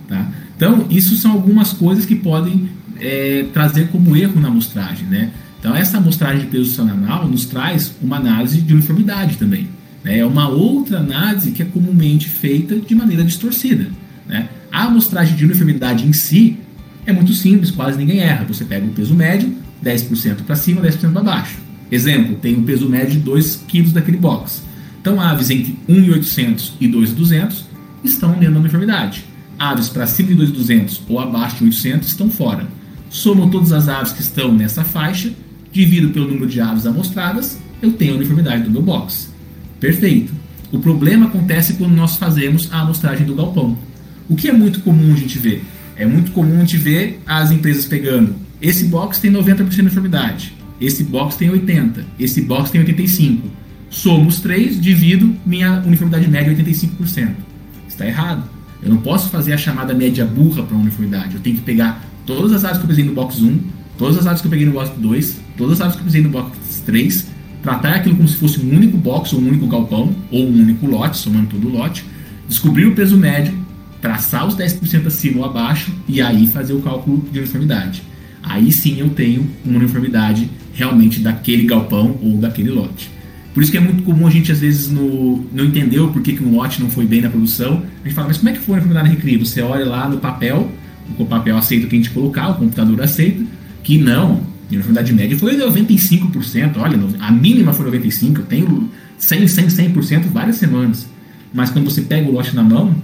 Tá? 0.06 0.30
Então 0.56 0.86
isso 0.90 1.16
são 1.16 1.32
algumas 1.32 1.72
coisas 1.72 2.04
que 2.04 2.14
podem 2.14 2.68
é, 3.00 3.46
trazer 3.52 3.88
como 3.88 4.16
erro 4.16 4.40
na 4.40 4.48
amostragem. 4.48 5.06
Né? 5.06 5.30
Então 5.58 5.74
essa 5.74 5.98
amostragem 5.98 6.40
de 6.40 6.46
peso 6.48 6.74
semanal 6.74 7.26
nos 7.26 7.46
traz 7.46 7.94
uma 8.02 8.16
análise 8.16 8.60
de 8.60 8.74
uniformidade 8.74 9.36
também. 9.36 9.68
Né? 10.04 10.18
É 10.18 10.26
uma 10.26 10.48
outra 10.48 10.98
análise 10.98 11.52
que 11.52 11.62
é 11.62 11.64
comumente 11.64 12.28
feita 12.28 12.76
de 12.76 12.94
maneira 12.94 13.24
distorcida. 13.24 13.88
Né? 14.28 14.48
A 14.70 14.84
amostragem 14.84 15.34
de 15.34 15.44
uniformidade 15.44 16.06
em 16.06 16.12
si 16.12 16.58
é 17.06 17.12
muito 17.12 17.32
simples, 17.32 17.70
quase 17.70 17.96
ninguém 17.96 18.20
erra. 18.20 18.44
Você 18.46 18.66
pega 18.66 18.84
o 18.84 18.90
peso 18.90 19.14
médio, 19.14 19.54
10% 19.82 20.42
para 20.42 20.54
cima, 20.56 20.82
10% 20.82 21.10
para 21.10 21.22
baixo. 21.22 21.67
Exemplo, 21.90 22.36
tem 22.36 22.56
um 22.56 22.62
peso 22.62 22.88
médio 22.88 23.12
de 23.12 23.18
2 23.20 23.64
kg 23.68 23.90
daquele 23.90 24.18
box. 24.18 24.62
Então, 25.00 25.20
aves 25.20 25.50
entre 25.50 25.76
1.800 25.88 26.72
e 26.80 26.88
2.200 26.88 27.62
estão 28.04 28.32
dentro 28.32 28.54
da 28.54 28.60
uniformidade. 28.60 29.24
Aves 29.58 29.88
para 29.88 30.06
cima 30.06 30.34
de 30.34 30.52
2.200 30.52 31.00
ou 31.08 31.18
abaixo 31.18 31.58
de 31.58 31.64
800 31.64 32.08
estão 32.08 32.30
fora. 32.30 32.66
Somo 33.10 33.50
todas 33.50 33.72
as 33.72 33.88
aves 33.88 34.12
que 34.12 34.20
estão 34.20 34.52
nessa 34.52 34.84
faixa, 34.84 35.32
divido 35.72 36.10
pelo 36.10 36.28
número 36.28 36.46
de 36.46 36.60
aves 36.60 36.86
amostradas, 36.86 37.58
eu 37.80 37.92
tenho 37.92 38.14
a 38.14 38.16
uniformidade 38.16 38.64
do 38.64 38.70
meu 38.70 38.82
box. 38.82 39.32
Perfeito. 39.80 40.32
O 40.70 40.78
problema 40.78 41.26
acontece 41.26 41.74
quando 41.74 41.94
nós 41.94 42.16
fazemos 42.16 42.68
a 42.70 42.80
amostragem 42.80 43.26
do 43.26 43.34
galpão. 43.34 43.78
O 44.28 44.36
que 44.36 44.48
é 44.48 44.52
muito 44.52 44.80
comum 44.80 45.14
a 45.14 45.16
gente 45.16 45.38
ver? 45.38 45.64
É 45.96 46.04
muito 46.04 46.32
comum 46.32 46.56
a 46.56 46.60
gente 46.60 46.76
ver 46.76 47.20
as 47.26 47.50
empresas 47.50 47.86
pegando 47.86 48.48
esse 48.60 48.86
box 48.86 49.20
tem 49.20 49.30
90% 49.30 49.68
de 49.68 49.80
uniformidade, 49.80 50.54
esse 50.80 51.04
box 51.04 51.36
tem 51.36 51.50
80%, 51.50 52.04
esse 52.18 52.42
box 52.42 52.70
tem 52.70 52.84
85%. 52.84 53.40
Somo 53.90 54.28
os 54.28 54.40
três, 54.40 54.78
divido, 54.80 55.34
minha 55.46 55.82
uniformidade 55.84 56.28
média 56.28 56.50
é 56.50 56.54
85%. 56.54 57.30
Está 57.88 58.06
errado. 58.06 58.44
Eu 58.82 58.90
não 58.90 58.98
posso 58.98 59.30
fazer 59.30 59.52
a 59.52 59.56
chamada 59.56 59.94
média 59.94 60.24
burra 60.24 60.62
para 60.62 60.76
uniformidade. 60.76 61.34
Eu 61.34 61.40
tenho 61.40 61.56
que 61.56 61.62
pegar 61.62 62.04
todas 62.26 62.52
as 62.52 62.64
aves 62.64 62.78
que 62.78 62.84
eu 62.84 62.88
pesei 62.88 63.04
no 63.04 63.14
box 63.14 63.42
1, 63.42 63.60
todas 63.96 64.18
as 64.18 64.26
aves 64.26 64.40
que 64.40 64.46
eu 64.46 64.50
peguei 64.50 64.66
no 64.66 64.72
box 64.72 64.92
2, 64.98 65.40
todas 65.56 65.80
as 65.80 65.80
aves 65.80 65.96
que 65.96 66.02
eu 66.02 66.04
pesei 66.04 66.22
no 66.22 66.28
box 66.28 66.82
3, 66.84 67.26
tratar 67.62 67.94
aquilo 67.94 68.16
como 68.16 68.28
se 68.28 68.36
fosse 68.36 68.60
um 68.60 68.68
único 68.74 68.96
box 68.96 69.32
ou 69.32 69.40
um 69.40 69.48
único 69.48 69.66
galpão 69.66 70.14
ou 70.30 70.46
um 70.46 70.60
único 70.60 70.86
lote, 70.86 71.16
somando 71.16 71.48
todo 71.48 71.66
o 71.66 71.70
lote, 71.70 72.04
descobrir 72.46 72.86
o 72.86 72.94
peso 72.94 73.16
médio, 73.16 73.54
traçar 74.00 74.46
os 74.46 74.54
10% 74.54 75.06
acima 75.06 75.38
ou 75.38 75.44
abaixo 75.44 75.92
e 76.06 76.20
aí 76.20 76.46
fazer 76.46 76.74
o 76.74 76.80
cálculo 76.80 77.26
de 77.32 77.38
uniformidade. 77.38 78.02
Aí 78.42 78.70
sim 78.70 79.00
eu 79.00 79.10
tenho 79.10 79.48
uma 79.64 79.78
uniformidade 79.78 80.48
realmente 80.78 81.18
daquele 81.18 81.64
galpão 81.64 82.16
ou 82.22 82.38
daquele 82.38 82.70
lote. 82.70 83.10
Por 83.52 83.62
isso 83.62 83.72
que 83.72 83.76
é 83.76 83.80
muito 83.80 84.04
comum 84.04 84.28
a 84.28 84.30
gente, 84.30 84.52
às 84.52 84.60
vezes, 84.60 84.88
no, 84.88 85.44
não 85.52 85.64
entender 85.64 85.98
o 85.98 86.12
porquê 86.12 86.34
que 86.34 86.44
um 86.44 86.54
lote 86.54 86.80
não 86.80 86.88
foi 86.88 87.04
bem 87.04 87.20
na 87.20 87.28
produção. 87.28 87.82
A 88.04 88.06
gente 88.06 88.14
fala, 88.14 88.28
mas 88.28 88.36
como 88.36 88.50
é 88.50 88.52
que 88.52 88.60
foi 88.60 88.80
na 88.80 89.02
Recria? 89.02 89.36
Você 89.40 89.60
olha 89.60 89.84
lá 89.84 90.08
no 90.08 90.18
papel, 90.18 90.70
o 91.18 91.26
papel 91.26 91.56
aceita 91.56 91.86
o 91.86 91.88
que 91.88 91.96
a 91.96 91.98
gente 91.98 92.10
colocar, 92.10 92.50
o 92.50 92.54
computador 92.54 93.02
aceita, 93.02 93.44
que 93.82 93.98
não, 93.98 94.42
a 94.70 94.74
uniformidade 94.74 95.12
média 95.12 95.36
foi 95.36 95.56
95%, 95.56 96.76
olha, 96.76 96.96
a 97.18 97.32
mínima 97.32 97.72
foi 97.72 97.90
95%, 97.90 98.38
eu 98.38 98.44
tenho 98.44 98.88
100, 99.18 99.48
100, 99.48 99.66
100% 99.66 100.22
várias 100.32 100.56
semanas. 100.56 101.08
Mas 101.52 101.70
quando 101.70 101.86
você 101.86 102.02
pega 102.02 102.28
o 102.28 102.32
lote 102.32 102.54
na 102.54 102.62
mão, 102.62 102.94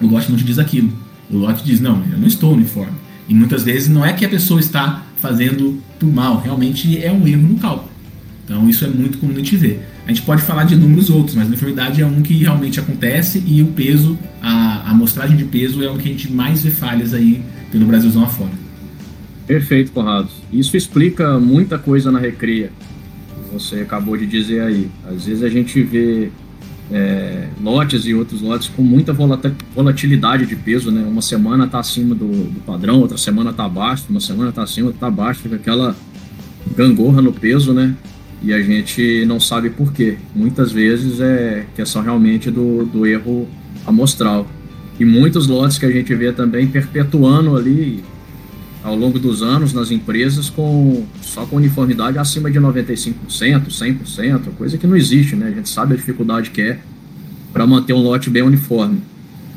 o 0.00 0.06
lote 0.06 0.30
não 0.30 0.38
te 0.38 0.44
diz 0.44 0.58
aquilo. 0.58 0.90
O 1.30 1.36
lote 1.36 1.62
diz, 1.62 1.80
não, 1.80 2.02
eu 2.10 2.16
não 2.16 2.26
estou 2.26 2.54
uniforme. 2.54 2.96
E 3.28 3.34
muitas 3.34 3.62
vezes 3.62 3.88
não 3.88 4.06
é 4.06 4.14
que 4.14 4.24
a 4.24 4.28
pessoa 4.28 4.58
está 4.58 5.02
fazendo 5.20 5.82
por 5.98 6.12
mal, 6.12 6.40
realmente 6.40 7.02
é 7.02 7.12
um 7.12 7.26
erro 7.26 7.48
no 7.48 7.56
cálculo. 7.56 7.90
Então 8.44 8.68
isso 8.68 8.84
é 8.84 8.88
muito 8.88 9.18
comum 9.18 9.32
a 9.34 9.36
gente 9.36 9.56
ver. 9.56 9.86
A 10.06 10.08
gente 10.08 10.22
pode 10.22 10.40
falar 10.40 10.64
de 10.64 10.74
números 10.74 11.10
outros, 11.10 11.34
mas 11.34 11.44
a 11.44 11.48
uniformidade 11.48 12.00
é 12.00 12.06
um 12.06 12.22
que 12.22 12.34
realmente 12.34 12.80
acontece 12.80 13.42
e 13.46 13.62
o 13.62 13.66
peso, 13.66 14.18
a, 14.40 14.86
a 14.86 14.90
amostragem 14.90 15.36
de 15.36 15.44
peso 15.44 15.82
é 15.82 15.90
o 15.90 15.98
que 15.98 16.08
a 16.08 16.12
gente 16.12 16.32
mais 16.32 16.62
vê 16.62 16.70
falhas 16.70 17.12
aí 17.12 17.42
pelo 17.70 17.84
Brasilzão 17.84 18.24
afora. 18.24 18.52
Perfeito, 19.46 19.92
Conrado. 19.92 20.28
Isso 20.52 20.76
explica 20.76 21.38
muita 21.38 21.78
coisa 21.78 22.10
na 22.10 22.18
recria. 22.18 22.70
Você 23.52 23.76
acabou 23.76 24.16
de 24.16 24.26
dizer 24.26 24.62
aí. 24.62 24.88
Às 25.06 25.26
vezes 25.26 25.42
a 25.42 25.48
gente 25.48 25.82
vê 25.82 26.30
é, 26.90 27.48
lotes 27.60 28.06
e 28.06 28.14
outros 28.14 28.40
lotes 28.40 28.68
com 28.68 28.82
muita 28.82 29.12
volatilidade 29.74 30.46
de 30.46 30.56
peso, 30.56 30.90
né? 30.90 31.02
Uma 31.06 31.22
semana 31.22 31.66
está 31.66 31.78
acima 31.78 32.14
do, 32.14 32.26
do, 32.26 32.60
padrão, 32.60 33.00
outra 33.00 33.18
semana 33.18 33.50
está 33.50 33.64
abaixo, 33.64 34.06
uma 34.08 34.20
semana 34.20 34.50
está 34.50 34.62
acima, 34.62 34.90
está 34.90 35.06
abaixo, 35.08 35.40
fica 35.40 35.56
aquela 35.56 35.94
gangorra 36.76 37.20
no 37.20 37.32
peso, 37.32 37.72
né? 37.72 37.94
E 38.42 38.52
a 38.52 38.62
gente 38.62 39.24
não 39.26 39.40
sabe 39.40 39.68
por 39.70 39.92
quê. 39.92 40.16
Muitas 40.34 40.72
vezes 40.72 41.20
é 41.20 41.66
questão 41.74 42.02
realmente 42.02 42.50
do, 42.50 42.84
do 42.86 43.06
erro 43.06 43.48
amostral. 43.86 44.46
E 44.98 45.04
muitos 45.04 45.46
lotes 45.46 45.78
que 45.78 45.86
a 45.86 45.90
gente 45.90 46.14
vê 46.14 46.32
também 46.32 46.66
perpetuando 46.66 47.56
ali 47.56 48.02
ao 48.88 48.96
longo 48.96 49.18
dos 49.18 49.42
anos 49.42 49.72
nas 49.72 49.90
empresas 49.90 50.48
com 50.50 51.04
só 51.20 51.44
com 51.46 51.56
uniformidade 51.56 52.18
acima 52.18 52.50
de 52.50 52.58
95%, 52.58 53.14
100%, 53.68 54.40
coisa 54.56 54.78
que 54.78 54.86
não 54.86 54.96
existe, 54.96 55.36
né? 55.36 55.48
A 55.48 55.50
gente 55.50 55.68
sabe 55.68 55.94
a 55.94 55.96
dificuldade 55.96 56.50
que 56.50 56.62
é 56.62 56.78
para 57.52 57.66
manter 57.66 57.92
um 57.92 58.02
lote 58.02 58.30
bem 58.30 58.42
uniforme. 58.42 59.00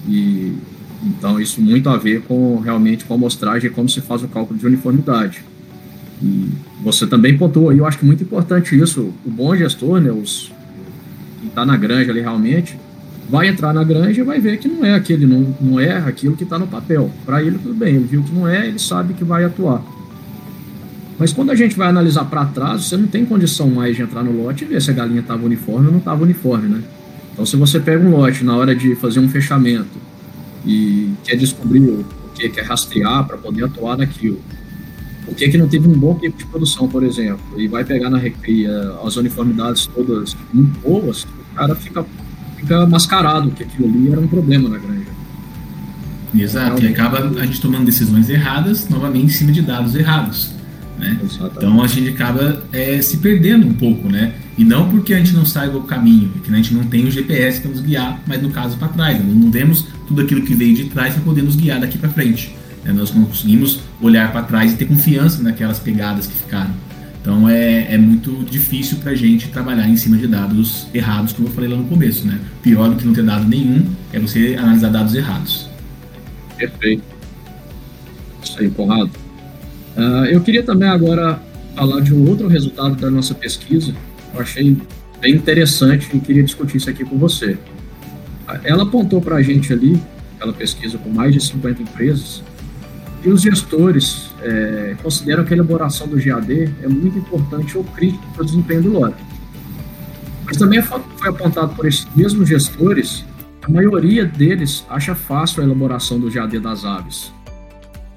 E 0.08 0.54
então 1.04 1.40
isso 1.40 1.62
muito 1.62 1.90
a 1.90 1.98
ver 1.98 2.22
com 2.22 2.60
realmente 2.60 3.06
com 3.06 3.14
a 3.14 3.18
amostragem 3.18 3.70
e 3.70 3.74
como 3.74 3.90
se 3.90 4.02
faz 4.02 4.22
o 4.24 4.28
cálculo 4.28 4.60
de 4.60 4.66
uniformidade. 4.66 5.44
E 6.22 6.50
você 6.84 7.08
também 7.08 7.38
pontuou, 7.38 7.74
e 7.74 7.80
eu 7.80 7.86
acho 7.86 7.98
que 7.98 8.06
muito 8.06 8.24
importante 8.24 8.80
isso, 8.80 9.12
o 9.26 9.30
bom 9.30 9.56
gestor, 9.56 10.00
né, 10.00 10.12
os 10.12 10.52
que 11.42 11.48
está 11.48 11.66
na 11.66 11.76
granja 11.76 12.12
ali 12.12 12.22
realmente, 12.22 12.78
vai 13.32 13.48
entrar 13.48 13.74
na 13.74 13.82
granja 13.82 14.20
e 14.20 14.24
vai 14.26 14.42
ver 14.42 14.58
que 14.58 14.68
não 14.68 14.84
é 14.84 14.94
aquele, 14.94 15.26
não, 15.26 15.56
não 15.62 15.80
é 15.80 15.98
aquilo 16.00 16.36
que 16.36 16.44
está 16.44 16.60
no 16.60 16.68
papel. 16.68 17.10
Para 17.26 17.42
ele, 17.42 17.58
tudo 17.58 17.74
bem, 17.74 17.96
ele 17.96 18.04
viu 18.04 18.22
que 18.22 18.34
não 18.34 18.46
é, 18.46 18.68
ele 18.68 18.78
sabe 18.78 19.14
que 19.14 19.24
vai 19.24 19.46
atuar. 19.46 19.82
Mas 21.18 21.32
quando 21.32 21.50
a 21.50 21.56
gente 21.56 21.78
vai 21.78 21.88
analisar 21.88 22.26
para 22.26 22.44
trás, 22.46 22.84
você 22.84 22.98
não 22.98 23.08
tem 23.08 23.24
condição 23.24 23.70
mais 23.70 23.96
de 23.96 24.02
entrar 24.02 24.22
no 24.22 24.44
lote 24.44 24.66
e 24.66 24.68
ver 24.68 24.82
se 24.82 24.92
a 24.92 24.94
galinha 24.94 25.22
estava 25.22 25.46
uniforme 25.46 25.86
ou 25.86 25.94
não 25.94 26.00
estava 26.00 26.22
uniforme, 26.24 26.68
né? 26.68 26.82
Então, 27.32 27.46
se 27.46 27.56
você 27.56 27.80
pega 27.80 28.06
um 28.06 28.12
lote 28.12 28.44
na 28.44 28.54
hora 28.58 28.76
de 28.76 28.96
fazer 28.96 29.22
um 29.22 29.30
fechamento 29.30 29.98
e 30.66 31.14
quer 31.24 31.38
descobrir 31.38 31.80
o 31.80 32.06
que 32.36 32.50
quer 32.50 32.66
rastrear 32.66 33.26
para 33.26 33.38
poder 33.38 33.64
atuar 33.64 33.98
naquilo, 33.98 34.42
o 35.26 35.34
que 35.34 35.48
que 35.48 35.58
não 35.58 35.70
teve 35.70 35.88
um 35.88 35.98
bom 35.98 36.16
tempo 36.16 36.38
de 36.38 36.46
produção, 36.48 36.90
por 36.90 37.02
exemplo, 37.02 37.40
e 37.56 37.66
vai 37.66 37.86
pegar 37.86 38.10
na 38.10 38.18
recria 38.18 38.98
as 39.06 39.16
uniformidades 39.16 39.86
todas 39.86 40.36
muito 40.54 40.78
boas, 40.82 41.24
o 41.24 41.56
cara 41.56 41.76
fica 41.76 42.06
fica 42.62 42.86
mascarado 42.86 43.52
que 43.52 43.64
aquilo 43.64 43.88
ali 43.88 44.12
era 44.12 44.22
um 44.22 44.28
problema 44.28 44.70
na 44.70 44.78
granja. 44.78 45.22
Exato, 46.34 46.82
e 46.82 46.88
acaba 46.88 47.20
a 47.20 47.46
gente 47.46 47.60
tomando 47.60 47.86
decisões 47.86 48.30
erradas, 48.30 48.88
novamente 48.88 49.26
em 49.26 49.30
cima 49.30 49.52
de 49.52 49.62
dados 49.62 49.96
errados. 49.96 50.52
Né? 50.98 51.20
Então 51.58 51.82
a 51.82 51.88
gente 51.88 52.10
acaba 52.10 52.64
é, 52.72 53.02
se 53.02 53.18
perdendo 53.18 53.68
um 53.68 53.74
pouco, 53.74 54.08
né? 54.08 54.34
E 54.58 54.64
não 54.64 54.88
porque 54.90 55.14
a 55.14 55.18
gente 55.18 55.34
não 55.34 55.46
saiba 55.46 55.78
o 55.78 55.84
caminho, 55.84 56.30
que 56.44 56.52
a 56.52 56.56
gente 56.56 56.74
não 56.74 56.84
tem 56.84 57.06
o 57.06 57.12
GPS 57.12 57.60
para 57.60 57.72
nos 57.72 57.82
guiar, 57.82 58.22
mas 58.28 58.42
no 58.42 58.52
caso 58.52 58.78
para 58.78 58.88
trás, 58.90 59.26
nós 59.26 59.36
não 59.36 59.50
temos 59.50 59.88
tudo 60.08 60.22
aquilo 60.22 60.44
que 60.44 60.54
veio 60.54 60.76
de 60.76 60.86
trás 60.86 61.16
para 61.16 61.24
poder 61.24 61.42
nos 61.42 61.56
guiar 61.56 61.82
daqui 61.82 61.98
para 61.98 62.10
frente. 62.10 62.56
Né? 62.86 62.94
Nós 62.94 63.14
não 63.14 63.26
conseguimos 63.26 63.80
olhar 64.00 64.32
para 64.32 64.44
trás 64.44 64.72
e 64.72 64.76
ter 64.76 64.86
confiança 64.86 65.42
naquelas 65.42 65.80
pegadas 65.80 66.28
que 66.28 66.34
ficaram. 66.34 66.72
Então 67.22 67.48
é, 67.48 67.94
é 67.94 67.98
muito 67.98 68.32
difícil 68.50 68.98
para 68.98 69.12
a 69.12 69.16
gente 69.16 69.50
trabalhar 69.50 69.88
em 69.88 69.96
cima 69.96 70.18
de 70.18 70.28
dados 70.28 70.88
errados, 70.94 71.34
como 71.34 71.48
eu 71.48 71.52
falei 71.52 71.70
lá 71.70 71.78
no 71.78 71.86
começo. 71.86 72.26
Né? 72.26 72.40
Pior 72.64 72.90
do 72.90 72.96
que 72.96 73.06
não 73.06 73.14
ter 73.14 73.24
dado 73.24 73.48
nenhum 73.48 73.86
é 74.12 74.20
você 74.20 74.56
analisar 74.60 74.90
dados 74.90 75.14
errados. 75.14 75.70
Perfeito. 76.58 77.04
Isso 78.44 78.60
aí, 78.60 78.70
Conrado. 78.72 79.12
Uh, 79.96 80.26
eu 80.26 80.42
queria 80.42 80.64
também 80.64 80.90
agora 80.90 81.40
falar 81.76 82.02
de 82.02 82.14
um 82.14 82.28
outro 82.28 82.48
resultado 82.48 82.96
da 82.96 83.10
nossa 83.12 83.36
pesquisa. 83.36 83.94
Eu 84.34 84.42
achei 84.42 84.76
bem 85.20 85.36
interessante 85.36 86.10
e 86.14 86.20
queria 86.20 86.44
discutir 86.44 86.78
isso 86.78 86.90
aqui 86.90 87.06
com 87.06 87.18
você. 87.18 87.58
Ela 88.64 88.84
apontou 88.84 89.22
para 89.22 89.36
a 89.36 89.42
gente 89.42 89.72
ali, 89.72 90.02
aquela 90.36 90.54
pesquisa 90.54 90.98
com 90.98 91.10
mais 91.10 91.34
de 91.34 91.40
50 91.40 91.84
empresas, 91.84 92.44
e 93.24 93.30
os 93.30 93.42
gestores 93.44 94.31
é, 94.42 94.96
consideram 95.02 95.44
que 95.44 95.54
a 95.54 95.58
elaboração 95.58 96.08
do 96.08 96.18
GAD 96.18 96.74
é 96.82 96.88
muito 96.88 97.18
importante 97.18 97.78
ou 97.78 97.84
crítico 97.84 98.24
para 98.34 98.44
o 98.44 98.46
desempenho 98.46 98.84
do 98.84 98.92
lote. 98.92 99.24
Mas 100.46 100.58
também 100.58 100.82
foi 100.82 101.30
apontado 101.30 101.76
por 101.76 101.88
esses 101.88 102.08
mesmos 102.16 102.50
gestores, 102.50 103.24
a 103.62 103.72
maioria 103.72 104.26
deles 104.26 104.86
acha 104.90 105.14
fácil 105.14 105.62
a 105.62 105.66
elaboração 105.66 106.20
do 106.20 106.30
GAD 106.32 106.60
das 106.60 106.84
aves. 106.84 107.32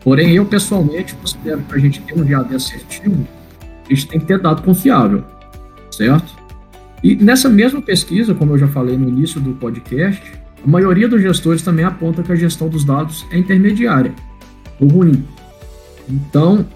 Porém, 0.03 0.33
eu 0.33 0.45
pessoalmente 0.45 1.15
considero 1.15 1.63
que 1.63 1.75
a 1.75 1.79
gente 1.79 2.01
ter 2.01 2.19
um 2.19 2.25
GAD 2.25 2.55
assertivo, 2.55 3.27
a 3.61 3.95
gente 3.95 4.07
tem 4.09 4.21
que 4.21 4.27
ter 4.27 4.39
dado 4.41 4.63
confiável, 4.63 5.25
certo? 5.91 6.35
E 7.03 7.15
nessa 7.15 7.49
mesma 7.51 7.83
pesquisa, 7.83 8.35
como 8.35 8.53
eu 8.53 8.59
já 8.59 8.67
falei 8.67 8.97
no 8.97 9.09
início 9.09 9.41
do 9.41 9.53
podcast, 9.53 10.23
a 10.65 10.69
maioria 10.69 11.07
dos 11.07 11.21
gestores 11.21 11.61
também 11.61 11.85
aponta 11.85 12.23
que 12.23 12.33
a 12.33 12.37
gestão 12.37 12.69
dos 12.69 12.85
dados 12.85 13.27
é 13.31 13.37
intermediária 13.37 14.15
ou 14.81 14.89
ruim. 14.89 15.25
Então, 16.09 16.67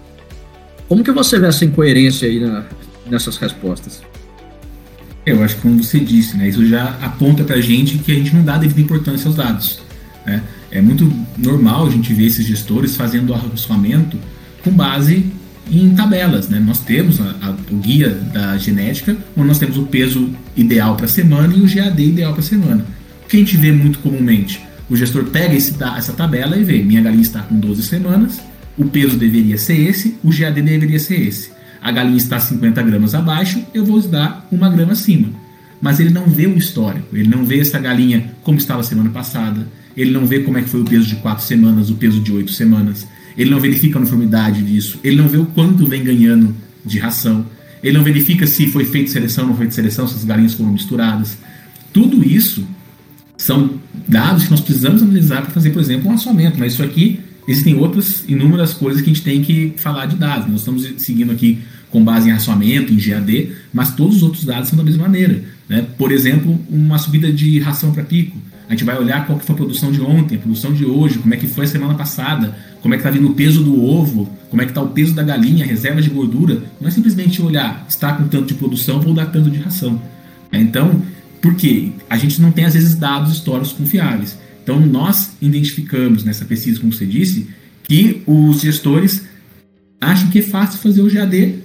como 0.87 1.03
que 1.03 1.11
você 1.11 1.39
vê 1.39 1.47
essa 1.47 1.65
incoerência 1.65 2.27
aí 2.27 2.39
na, 2.39 2.65
nessas 3.09 3.37
respostas? 3.37 4.01
Eu 5.25 5.43
acho 5.43 5.55
que 5.55 5.61
como 5.61 5.83
você 5.83 5.99
disse, 5.99 6.35
né, 6.37 6.49
isso 6.49 6.65
já 6.65 6.97
aponta 7.01 7.43
para 7.43 7.57
a 7.57 7.61
gente 7.61 7.99
que 7.99 8.11
a 8.11 8.15
gente 8.15 8.33
não 8.33 8.43
dá 8.43 8.57
devida 8.57 8.81
importância 8.81 9.27
aos 9.27 9.35
dados. 9.35 9.81
Né? 10.25 10.41
É 10.71 10.81
muito 10.81 11.11
normal 11.37 11.87
a 11.87 11.89
gente 11.89 12.13
ver 12.13 12.25
esses 12.25 12.45
gestores 12.45 12.95
fazendo 12.95 13.29
o 13.29 13.33
arrazoamento 13.33 14.17
com 14.63 14.71
base 14.71 15.25
em 15.71 15.93
tabelas. 15.93 16.49
Né? 16.49 16.59
Nós 16.59 16.79
temos 16.79 17.21
a, 17.21 17.35
a, 17.41 17.55
o 17.71 17.77
guia 17.77 18.09
da 18.09 18.57
genética, 18.57 19.15
onde 19.37 19.47
nós 19.47 19.59
temos 19.59 19.77
o 19.77 19.83
peso 19.83 20.29
ideal 20.55 20.95
para 20.95 21.05
a 21.05 21.09
semana 21.09 21.53
e 21.53 21.61
o 21.61 21.67
GAD 21.67 22.03
ideal 22.03 22.33
para 22.33 22.41
a 22.41 22.45
semana. 22.45 22.85
O 23.23 23.27
que 23.27 23.37
a 23.37 23.39
gente 23.39 23.57
vê 23.57 23.71
muito 23.71 23.99
comumente? 23.99 24.61
O 24.89 24.95
gestor 24.95 25.25
pega 25.25 25.53
esse, 25.53 25.75
essa 25.95 26.13
tabela 26.13 26.57
e 26.57 26.63
vê: 26.63 26.81
minha 26.81 27.01
galinha 27.01 27.21
está 27.21 27.41
com 27.41 27.59
12 27.59 27.83
semanas, 27.83 28.41
o 28.79 28.85
peso 28.85 29.17
deveria 29.17 29.57
ser 29.57 29.77
esse, 29.77 30.17
o 30.23 30.29
GAD 30.29 30.61
deveria 30.61 30.97
ser 30.97 31.21
esse. 31.21 31.51
A 31.81 31.91
galinha 31.91 32.17
está 32.17 32.39
50 32.39 32.81
gramas 32.81 33.13
abaixo, 33.13 33.61
eu 33.73 33.85
vou 33.85 34.01
dar 34.01 34.47
uma 34.49 34.69
grama 34.69 34.93
acima. 34.93 35.29
Mas 35.81 35.99
ele 35.99 36.09
não 36.09 36.25
vê 36.25 36.47
o 36.47 36.57
histórico, 36.57 37.15
ele 37.15 37.27
não 37.27 37.45
vê 37.45 37.59
essa 37.59 37.77
galinha 37.77 38.33
como 38.41 38.57
estava 38.57 38.81
semana 38.81 39.09
passada, 39.09 39.67
ele 39.95 40.11
não 40.11 40.25
vê 40.25 40.39
como 40.39 40.57
é 40.57 40.61
que 40.61 40.69
foi 40.69 40.81
o 40.81 40.85
peso 40.85 41.07
de 41.07 41.17
4 41.17 41.45
semanas, 41.45 41.89
o 41.89 41.95
peso 41.95 42.21
de 42.21 42.31
8 42.31 42.51
semanas, 42.53 43.05
ele 43.37 43.49
não 43.49 43.59
verifica 43.59 43.97
a 43.97 44.01
uniformidade 44.01 44.61
disso, 44.61 44.99
ele 45.03 45.17
não 45.17 45.27
vê 45.27 45.37
o 45.37 45.45
quanto 45.45 45.85
vem 45.85 46.03
ganhando 46.03 46.55
de 46.85 46.99
ração, 46.99 47.45
ele 47.83 47.97
não 47.97 48.03
verifica 48.03 48.47
se 48.47 48.67
foi 48.67 48.85
feita 48.85 49.11
seleção 49.11 49.43
ou 49.43 49.49
não 49.49 49.57
foi 49.57 49.65
feita 49.65 49.75
seleção, 49.75 50.07
se 50.07 50.15
as 50.15 50.23
galinhas 50.25 50.53
foram 50.53 50.71
misturadas. 50.71 51.37
Tudo 51.93 52.25
isso 52.25 52.65
são 53.37 53.79
dados 54.07 54.45
que 54.45 54.51
nós 54.51 54.59
precisamos 54.59 55.01
analisar 55.01 55.41
para 55.41 55.51
fazer, 55.51 55.69
por 55.69 55.81
exemplo, 55.81 56.09
um 56.09 56.13
assoamento. 56.13 56.59
Mas 56.59 56.73
isso 56.73 56.83
aqui, 56.83 57.21
existem 57.49 57.75
outras 57.75 58.23
inúmeras 58.27 58.73
coisas 58.73 59.01
que 59.01 59.09
a 59.09 59.13
gente 59.13 59.23
tem 59.23 59.41
que 59.41 59.73
falar 59.77 60.05
de 60.05 60.15
dados. 60.15 60.47
Nós 60.47 60.59
estamos 60.59 60.87
seguindo 60.97 61.31
aqui 61.31 61.59
com 61.89 62.03
base 62.03 62.29
em 62.29 62.31
raçoamento, 62.31 62.93
em 62.93 62.97
GAD, 62.97 63.51
mas 63.73 63.95
todos 63.95 64.17
os 64.17 64.23
outros 64.23 64.45
dados 64.45 64.69
são 64.69 64.77
da 64.77 64.83
mesma 64.83 65.03
maneira. 65.03 65.43
Né? 65.67 65.85
Por 65.97 66.11
exemplo, 66.11 66.59
uma 66.69 66.99
subida 66.99 67.31
de 67.31 67.59
ração 67.59 67.91
para 67.91 68.03
pico. 68.03 68.37
A 68.67 68.73
gente 68.73 68.83
vai 68.83 68.99
olhar 68.99 69.25
qual 69.25 69.39
que 69.39 69.45
foi 69.45 69.55
a 69.55 69.57
produção 69.57 69.91
de 69.91 69.99
ontem, 69.99 70.35
a 70.35 70.39
produção 70.39 70.71
de 70.71 70.85
hoje, 70.85 71.17
como 71.17 71.33
é 71.33 71.37
que 71.37 71.47
foi 71.47 71.65
a 71.65 71.67
semana 71.67 71.95
passada, 71.95 72.55
como 72.81 72.93
é 72.93 72.97
que 72.97 73.01
está 73.01 73.09
vindo 73.09 73.27
o 73.27 73.33
peso 73.33 73.63
do 73.63 73.83
ovo, 73.83 74.29
como 74.51 74.61
é 74.61 74.65
que 74.65 74.71
está 74.71 74.81
o 74.81 74.89
peso 74.89 75.15
da 75.15 75.23
galinha, 75.23 75.65
reserva 75.65 75.99
de 76.03 76.09
gordura. 76.11 76.61
Não 76.79 76.87
é 76.87 76.91
simplesmente 76.91 77.41
olhar, 77.41 77.83
está 77.89 78.13
com 78.13 78.27
tanto 78.27 78.45
de 78.45 78.53
produção, 78.53 79.01
vou 79.01 79.13
dar 79.13 79.25
tanto 79.25 79.49
de 79.49 79.57
ração. 79.57 79.99
Então, 80.53 81.01
porque 81.41 81.93
a 82.07 82.15
gente 82.15 82.39
não 82.39 82.51
tem, 82.51 82.65
às 82.65 82.75
vezes, 82.75 82.93
dados 82.93 83.33
históricos 83.33 83.73
confiáveis. 83.73 84.37
Então, 84.63 84.79
nós 84.79 85.31
identificamos 85.41 86.23
nessa 86.23 86.45
pesquisa, 86.45 86.79
como 86.79 86.93
você 86.93 87.05
disse, 87.05 87.47
que 87.83 88.21
os 88.25 88.61
gestores 88.61 89.23
acham 89.99 90.29
que 90.29 90.39
é 90.39 90.41
fácil 90.43 90.79
fazer 90.79 91.01
o 91.01 91.11
GAD, 91.11 91.55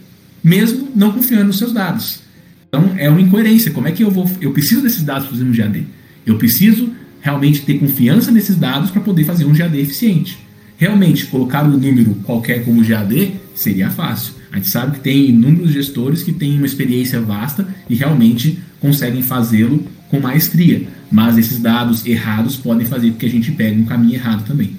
mesmo 0.42 0.88
não 0.94 1.12
confiando 1.12 1.46
nos 1.46 1.58
seus 1.58 1.72
dados. 1.72 2.20
Então, 2.68 2.94
é 2.96 3.08
uma 3.08 3.20
incoerência. 3.20 3.70
Como 3.70 3.86
é 3.86 3.92
que 3.92 4.02
eu 4.02 4.10
vou. 4.10 4.28
Eu 4.40 4.52
preciso 4.52 4.82
desses 4.82 5.02
dados 5.02 5.28
para 5.28 5.36
fazer 5.36 5.48
um 5.48 5.52
GAD. 5.52 5.86
Eu 6.26 6.36
preciso 6.38 6.90
realmente 7.20 7.62
ter 7.62 7.78
confiança 7.78 8.30
nesses 8.30 8.56
dados 8.56 8.90
para 8.90 9.00
poder 9.00 9.24
fazer 9.24 9.44
um 9.44 9.52
GAD 9.52 9.78
eficiente. 9.78 10.38
Realmente, 10.76 11.26
colocar 11.26 11.64
um 11.64 11.76
número 11.76 12.14
qualquer 12.24 12.64
como 12.64 12.84
GAD 12.84 13.32
seria 13.54 13.90
fácil. 13.90 14.34
A 14.50 14.56
gente 14.56 14.68
sabe 14.68 14.96
que 14.96 15.00
tem 15.00 15.30
inúmeros 15.30 15.72
gestores 15.72 16.22
que 16.22 16.32
têm 16.32 16.56
uma 16.56 16.66
experiência 16.66 17.20
vasta 17.20 17.66
e 17.88 17.94
realmente 17.94 18.58
conseguem 18.80 19.22
fazê-lo 19.22 19.84
com 20.08 20.20
maestria. 20.20 20.86
Mas 21.14 21.38
esses 21.38 21.60
dados 21.60 22.04
errados 22.04 22.56
podem 22.56 22.84
fazer 22.84 23.12
com 23.12 23.18
que 23.18 23.26
a 23.26 23.30
gente 23.30 23.52
pegue 23.52 23.80
um 23.80 23.84
caminho 23.84 24.14
errado 24.14 24.44
também. 24.44 24.76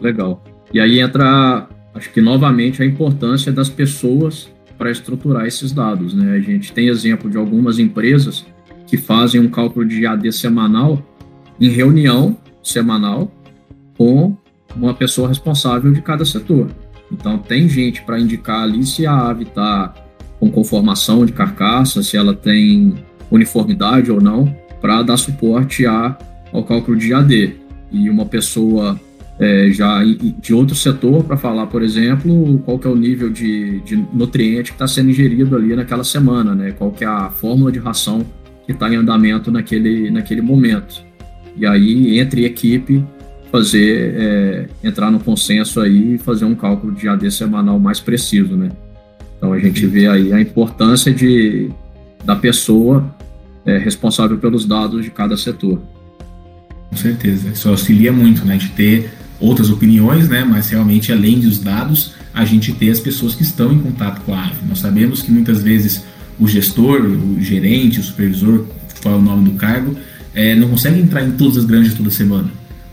Legal. 0.00 0.42
E 0.74 0.80
aí 0.80 0.98
entra, 0.98 1.68
acho 1.94 2.12
que 2.12 2.20
novamente, 2.20 2.82
a 2.82 2.84
importância 2.84 3.52
das 3.52 3.68
pessoas 3.68 4.52
para 4.76 4.90
estruturar 4.90 5.46
esses 5.46 5.70
dados. 5.70 6.12
Né? 6.14 6.32
A 6.34 6.40
gente 6.40 6.72
tem 6.72 6.88
exemplo 6.88 7.30
de 7.30 7.36
algumas 7.36 7.78
empresas 7.78 8.44
que 8.88 8.96
fazem 8.96 9.40
um 9.40 9.48
cálculo 9.48 9.86
de 9.86 10.04
AD 10.04 10.32
semanal 10.32 11.00
em 11.60 11.68
reunião 11.68 12.36
semanal 12.60 13.32
com 13.96 14.36
uma 14.74 14.94
pessoa 14.94 15.28
responsável 15.28 15.92
de 15.92 16.02
cada 16.02 16.24
setor. 16.24 16.72
Então, 17.12 17.38
tem 17.38 17.68
gente 17.68 18.02
para 18.02 18.18
indicar 18.18 18.64
ali 18.64 18.84
se 18.84 19.06
a 19.06 19.16
ave 19.16 19.44
está 19.44 19.94
com 20.40 20.50
conformação 20.50 21.24
de 21.24 21.32
carcaça, 21.32 22.02
se 22.02 22.16
ela 22.16 22.34
tem 22.34 22.96
uniformidade 23.30 24.10
ou 24.10 24.20
não, 24.20 24.52
para 24.80 25.02
dar 25.02 25.16
suporte 25.16 25.86
a, 25.86 26.16
ao 26.52 26.62
cálculo 26.64 26.96
de 26.96 27.12
AD. 27.12 27.54
E 27.90 28.10
uma 28.10 28.26
pessoa 28.26 28.98
é, 29.38 29.70
já 29.70 30.02
de 30.40 30.52
outro 30.52 30.74
setor 30.74 31.24
para 31.24 31.36
falar, 31.36 31.66
por 31.66 31.82
exemplo, 31.82 32.60
qual 32.64 32.78
que 32.78 32.86
é 32.86 32.90
o 32.90 32.96
nível 32.96 33.30
de, 33.30 33.80
de 33.80 33.96
nutriente 34.12 34.70
que 34.70 34.74
está 34.74 34.88
sendo 34.88 35.10
ingerido 35.10 35.56
ali 35.56 35.74
naquela 35.76 36.04
semana, 36.04 36.54
né? 36.54 36.72
qual 36.72 36.90
que 36.90 37.04
é 37.04 37.06
a 37.06 37.30
fórmula 37.30 37.70
de 37.70 37.78
ração 37.78 38.26
que 38.66 38.72
está 38.72 38.92
em 38.92 38.96
andamento 38.96 39.50
naquele, 39.50 40.10
naquele 40.10 40.42
momento. 40.42 41.02
E 41.56 41.66
aí, 41.66 42.18
entre 42.18 42.44
equipe, 42.44 43.02
fazer, 43.50 44.14
é, 44.16 44.66
entrar 44.84 45.10
no 45.10 45.18
consenso 45.18 45.80
aí 45.80 46.14
e 46.14 46.18
fazer 46.18 46.44
um 46.44 46.54
cálculo 46.54 46.92
de 46.92 47.08
AD 47.08 47.30
semanal 47.30 47.78
mais 47.78 47.98
preciso, 47.98 48.56
né? 48.56 48.70
Então 49.36 49.52
a 49.52 49.58
gente 49.58 49.86
vê 49.86 50.06
aí 50.06 50.32
a 50.32 50.40
importância 50.40 51.12
de, 51.12 51.70
da 52.24 52.36
pessoa 52.36 53.08
é, 53.68 53.76
responsável 53.76 54.38
pelos 54.38 54.64
dados 54.64 55.04
de 55.04 55.10
cada 55.10 55.36
setor. 55.36 55.80
Com 56.88 56.96
certeza, 56.96 57.50
isso 57.50 57.68
auxilia 57.68 58.10
muito, 58.10 58.44
né? 58.44 58.56
De 58.56 58.68
ter 58.68 59.10
outras 59.38 59.68
opiniões, 59.68 60.26
né? 60.26 60.42
Mas 60.42 60.70
realmente, 60.70 61.12
além 61.12 61.38
dos 61.38 61.58
dados, 61.58 62.14
a 62.32 62.46
gente 62.46 62.72
ter 62.72 62.90
as 62.90 62.98
pessoas 62.98 63.34
que 63.34 63.42
estão 63.42 63.70
em 63.70 63.78
contato 63.78 64.22
com 64.22 64.32
a 64.32 64.46
ave. 64.46 64.60
Nós 64.66 64.78
sabemos 64.78 65.20
que 65.20 65.30
muitas 65.30 65.62
vezes 65.62 66.02
o 66.38 66.48
gestor, 66.48 67.02
o 67.02 67.40
gerente, 67.42 68.00
o 68.00 68.02
supervisor, 68.02 68.64
qual 69.02 69.16
é 69.16 69.18
o 69.18 69.20
nome 69.20 69.50
do 69.50 69.56
cargo, 69.56 69.94
é, 70.34 70.54
não 70.54 70.68
consegue 70.68 70.98
entrar 70.98 71.22
em 71.22 71.32
todas 71.32 71.58
as 71.58 71.64
granjas 71.66 71.92
toda 71.92 72.10
semana, 72.10 72.48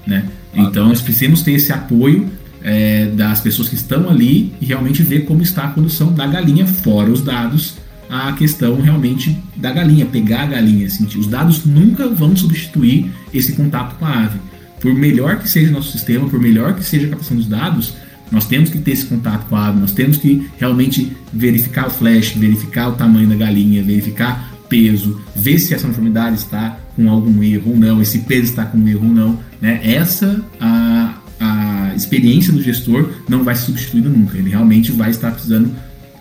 né? 0.05 0.25
Então, 0.53 0.87
nós 0.89 1.01
precisamos 1.01 1.41
ter 1.41 1.53
esse 1.53 1.71
apoio 1.71 2.29
é, 2.63 3.05
das 3.07 3.39
pessoas 3.39 3.69
que 3.69 3.75
estão 3.75 4.09
ali 4.09 4.53
e 4.59 4.65
realmente 4.65 5.03
ver 5.03 5.25
como 5.25 5.41
está 5.41 5.65
a 5.65 5.67
condução 5.69 6.13
da 6.13 6.25
galinha, 6.27 6.65
fora 6.65 7.09
os 7.09 7.21
dados, 7.21 7.75
a 8.09 8.31
questão 8.33 8.79
realmente 8.81 9.37
da 9.55 9.71
galinha, 9.71 10.05
pegar 10.05 10.43
a 10.43 10.47
galinha. 10.47 10.87
Assim, 10.87 11.05
os 11.17 11.27
dados 11.27 11.65
nunca 11.65 12.07
vão 12.07 12.35
substituir 12.35 13.11
esse 13.33 13.53
contato 13.53 13.95
com 13.97 14.05
a 14.05 14.25
ave. 14.25 14.39
Por 14.79 14.93
melhor 14.93 15.39
que 15.39 15.49
seja 15.49 15.69
o 15.69 15.73
nosso 15.73 15.91
sistema, 15.91 16.29
por 16.29 16.39
melhor 16.39 16.75
que 16.75 16.83
seja 16.83 17.07
a 17.07 17.09
captação 17.09 17.37
dos 17.37 17.47
dados, 17.47 17.95
nós 18.31 18.45
temos 18.45 18.69
que 18.69 18.79
ter 18.79 18.91
esse 18.91 19.05
contato 19.05 19.47
com 19.47 19.55
a 19.55 19.67
ave, 19.67 19.79
nós 19.79 19.91
temos 19.91 20.17
que 20.17 20.47
realmente 20.57 21.15
verificar 21.31 21.87
o 21.87 21.89
flash, 21.89 22.31
verificar 22.31 22.89
o 22.89 22.93
tamanho 22.93 23.27
da 23.27 23.35
galinha, 23.35 23.83
verificar 23.83 24.51
peso, 24.67 25.21
ver 25.35 25.59
se 25.59 25.73
essa 25.73 25.85
uniformidade 25.85 26.37
está 26.37 26.79
com 26.95 27.09
algum 27.09 27.43
erro 27.43 27.71
ou 27.71 27.77
não, 27.77 28.01
esse 28.01 28.19
peso 28.19 28.45
está 28.45 28.65
com 28.65 28.77
um 28.77 28.87
erro 28.87 29.07
ou 29.07 29.13
não. 29.13 29.39
Né? 29.61 29.79
Essa 29.83 30.43
a, 30.59 31.15
a 31.39 31.93
experiência 31.95 32.51
do 32.51 32.61
gestor 32.61 33.09
não 33.29 33.43
vai 33.43 33.55
ser 33.55 33.65
substituída 33.65 34.09
nunca. 34.09 34.37
Ele 34.37 34.49
realmente 34.49 34.91
vai 34.91 35.09
estar 35.09 35.31
precisando 35.31 35.71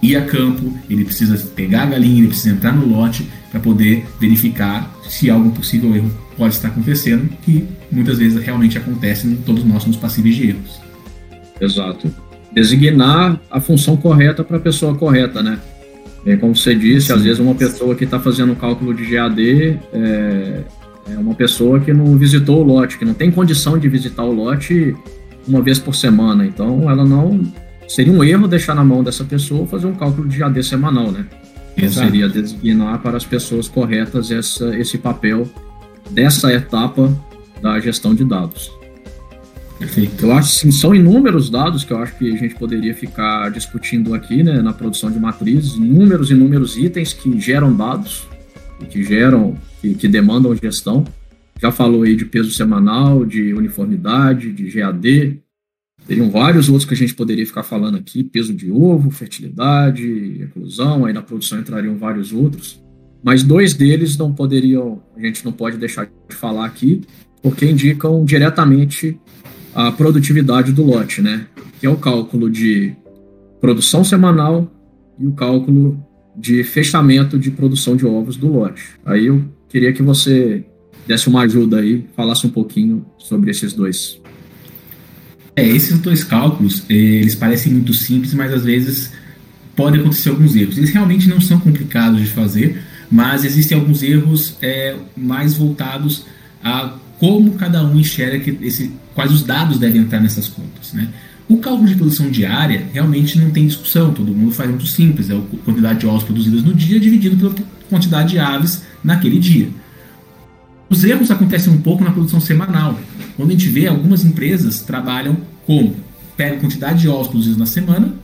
ir 0.04 0.16
a 0.16 0.22
campo, 0.22 0.72
ele 0.88 1.04
precisa 1.04 1.36
pegar 1.54 1.82
a 1.82 1.86
galinha, 1.86 2.18
ele 2.18 2.28
precisa 2.28 2.54
entrar 2.54 2.72
no 2.72 2.86
lote 2.86 3.28
para 3.50 3.60
poder 3.60 4.04
verificar 4.20 4.92
se 5.08 5.30
algum 5.30 5.50
possível 5.50 5.94
erro 5.94 6.10
pode 6.36 6.54
estar 6.54 6.68
acontecendo, 6.68 7.28
que 7.42 7.66
muitas 7.90 8.18
vezes 8.18 8.42
realmente 8.42 8.76
acontece, 8.76 9.38
todos 9.46 9.64
nós 9.64 9.82
somos 9.82 9.96
passíveis 9.96 10.36
de 10.36 10.48
erros. 10.48 10.80
Exato. 11.60 12.12
designar 12.52 13.40
a 13.50 13.60
função 13.60 13.96
correta 13.96 14.44
para 14.44 14.56
a 14.56 14.60
pessoa 14.60 14.94
correta, 14.94 15.42
né? 15.42 15.58
É, 16.26 16.36
como 16.36 16.54
você 16.54 16.74
disse, 16.74 17.08
Sim. 17.08 17.12
às 17.14 17.22
vezes 17.22 17.38
uma 17.38 17.54
pessoa 17.54 17.94
que 17.94 18.04
está 18.04 18.18
fazendo 18.18 18.52
um 18.52 18.54
cálculo 18.54 18.94
de 18.94 19.04
GAD 19.04 19.78
é, 19.92 20.64
é, 21.10 21.18
uma 21.18 21.34
pessoa 21.34 21.80
que 21.80 21.92
não 21.92 22.16
visitou 22.16 22.60
o 22.60 22.64
lote, 22.64 22.98
que 22.98 23.04
não 23.04 23.14
tem 23.14 23.30
condição 23.30 23.78
de 23.78 23.88
visitar 23.88 24.24
o 24.24 24.32
lote 24.32 24.96
uma 25.46 25.60
vez 25.60 25.78
por 25.78 25.94
semana. 25.94 26.46
Então, 26.46 26.90
ela 26.90 27.04
não. 27.04 27.40
Seria 27.88 28.12
um 28.12 28.24
erro 28.24 28.48
deixar 28.48 28.74
na 28.74 28.84
mão 28.84 29.02
dessa 29.02 29.24
pessoa 29.24 29.66
fazer 29.66 29.86
um 29.86 29.94
cálculo 29.94 30.28
de 30.28 30.38
GAD 30.38 30.62
semanal, 30.62 31.10
né? 31.12 31.26
Exato. 31.76 32.06
Seria 32.06 32.28
designar 32.28 33.00
para 33.00 33.16
as 33.16 33.24
pessoas 33.24 33.68
corretas 33.68 34.30
essa, 34.30 34.76
esse 34.76 34.98
papel 34.98 35.48
dessa 36.10 36.52
etapa 36.52 37.12
da 37.60 37.78
gestão 37.80 38.14
de 38.14 38.24
dados. 38.24 38.70
Perfeito. 39.78 40.24
Eu 40.24 40.32
acho 40.32 40.60
que 40.62 40.72
são 40.72 40.94
inúmeros 40.94 41.50
dados 41.50 41.84
que 41.84 41.92
eu 41.92 41.98
acho 41.98 42.16
que 42.16 42.32
a 42.32 42.36
gente 42.36 42.54
poderia 42.54 42.94
ficar 42.94 43.50
discutindo 43.50 44.14
aqui, 44.14 44.42
né, 44.42 44.62
na 44.62 44.72
produção 44.72 45.10
de 45.10 45.18
matrizes, 45.18 45.74
inúmeros, 45.74 46.30
inúmeros 46.30 46.76
itens 46.76 47.12
que 47.12 47.40
geram 47.40 47.74
dados, 47.74 48.26
que 48.88 49.02
geram, 49.02 49.56
que, 49.80 49.94
que 49.94 50.08
demandam 50.08 50.54
gestão. 50.54 51.04
Já 51.60 51.72
falou 51.72 52.02
aí 52.02 52.14
de 52.16 52.24
peso 52.24 52.50
semanal, 52.50 53.24
de 53.24 53.52
uniformidade, 53.52 54.52
de 54.52 54.70
GAD. 54.70 55.40
Teriam 56.06 56.30
vários 56.30 56.68
outros 56.68 56.84
que 56.84 56.94
a 56.94 56.96
gente 56.96 57.14
poderia 57.14 57.46
ficar 57.46 57.62
falando 57.62 57.96
aqui, 57.96 58.22
peso 58.22 58.52
de 58.52 58.70
ovo, 58.70 59.10
fertilidade, 59.10 60.42
eclosão, 60.42 61.06
aí 61.06 61.12
na 61.12 61.22
produção 61.22 61.58
entrariam 61.58 61.96
vários 61.96 62.32
outros. 62.32 62.82
Mas 63.22 63.42
dois 63.42 63.72
deles 63.72 64.18
não 64.18 64.32
poderiam, 64.32 65.02
a 65.16 65.20
gente 65.20 65.44
não 65.44 65.52
pode 65.52 65.78
deixar 65.78 66.06
de 66.28 66.36
falar 66.36 66.66
aqui, 66.66 67.00
porque 67.42 67.64
indicam 67.64 68.22
diretamente 68.24 69.18
a 69.74 69.90
produtividade 69.90 70.72
do 70.72 70.84
lote, 70.84 71.22
né? 71.22 71.46
Que 71.80 71.86
é 71.86 71.90
o 71.90 71.96
cálculo 71.96 72.50
de 72.50 72.94
produção 73.60 74.04
semanal 74.04 74.70
e 75.18 75.26
o 75.26 75.32
cálculo 75.32 75.98
de 76.36 76.62
fechamento 76.64 77.38
de 77.38 77.50
produção 77.50 77.96
de 77.96 78.04
ovos 78.04 78.36
do 78.36 78.48
lote. 78.48 78.82
Aí 79.06 79.26
eu 79.26 79.42
queria 79.68 79.92
que 79.92 80.02
você 80.02 80.66
desse 81.06 81.28
uma 81.28 81.42
ajuda 81.42 81.78
aí, 81.80 82.06
falasse 82.14 82.46
um 82.46 82.50
pouquinho 82.50 83.04
sobre 83.18 83.50
esses 83.50 83.72
dois. 83.72 84.20
É, 85.56 85.66
esses 85.66 85.98
dois 85.98 86.24
cálculos, 86.24 86.82
eles 86.88 87.34
parecem 87.34 87.72
muito 87.72 87.94
simples, 87.94 88.34
mas 88.34 88.52
às 88.52 88.64
vezes 88.64 89.12
podem 89.76 90.00
acontecer 90.00 90.30
alguns 90.30 90.56
erros. 90.56 90.78
Eles 90.78 90.90
realmente 90.90 91.28
não 91.28 91.40
são 91.40 91.60
complicados 91.60 92.20
de 92.20 92.26
fazer, 92.26 92.82
mas 93.10 93.44
existem 93.44 93.78
alguns 93.78 94.02
erros 94.02 94.56
é, 94.60 94.96
mais 95.16 95.54
voltados 95.54 96.26
a 96.62 96.94
como 97.18 97.52
cada 97.52 97.84
um 97.84 97.98
enxerga 97.98 98.40
que 98.40 98.58
esse, 98.60 98.90
quais 99.14 99.30
os 99.30 99.44
dados 99.44 99.78
devem 99.78 100.02
entrar 100.02 100.20
nessas 100.20 100.48
contas. 100.48 100.92
Né? 100.92 101.08
O 101.48 101.58
cálculo 101.58 101.88
de 101.88 101.94
produção 101.94 102.30
diária 102.30 102.86
realmente 102.92 103.38
não 103.38 103.50
tem 103.50 103.66
discussão, 103.66 104.12
todo 104.12 104.34
mundo 104.34 104.50
faz 104.50 104.68
muito 104.68 104.86
simples, 104.86 105.30
é 105.30 105.34
a 105.34 105.40
quantidade 105.64 106.00
de 106.00 106.06
ovos 106.06 106.24
produzidas 106.24 106.62
no 106.62 106.74
dia 106.74 106.98
dividido 106.98 107.36
pela 107.36 107.54
quantidade 107.88 108.30
de 108.30 108.38
aves 108.38 108.82
naquele 109.02 109.38
dia. 109.38 109.68
Os 110.94 111.02
erros 111.02 111.28
acontecem 111.28 111.72
um 111.72 111.80
pouco 111.80 112.04
na 112.04 112.12
produção 112.12 112.38
semanal, 112.38 112.96
quando 113.36 113.48
a 113.48 113.52
gente 113.52 113.68
vê 113.68 113.88
algumas 113.88 114.24
empresas 114.24 114.80
trabalham 114.80 115.36
com 115.66 115.92
pega 116.36 116.54
a 116.54 116.60
quantidade 116.60 117.00
de 117.00 117.08
ovos 117.08 117.26
produzidos 117.26 117.58
na 117.58 117.66
semana, 117.66 118.14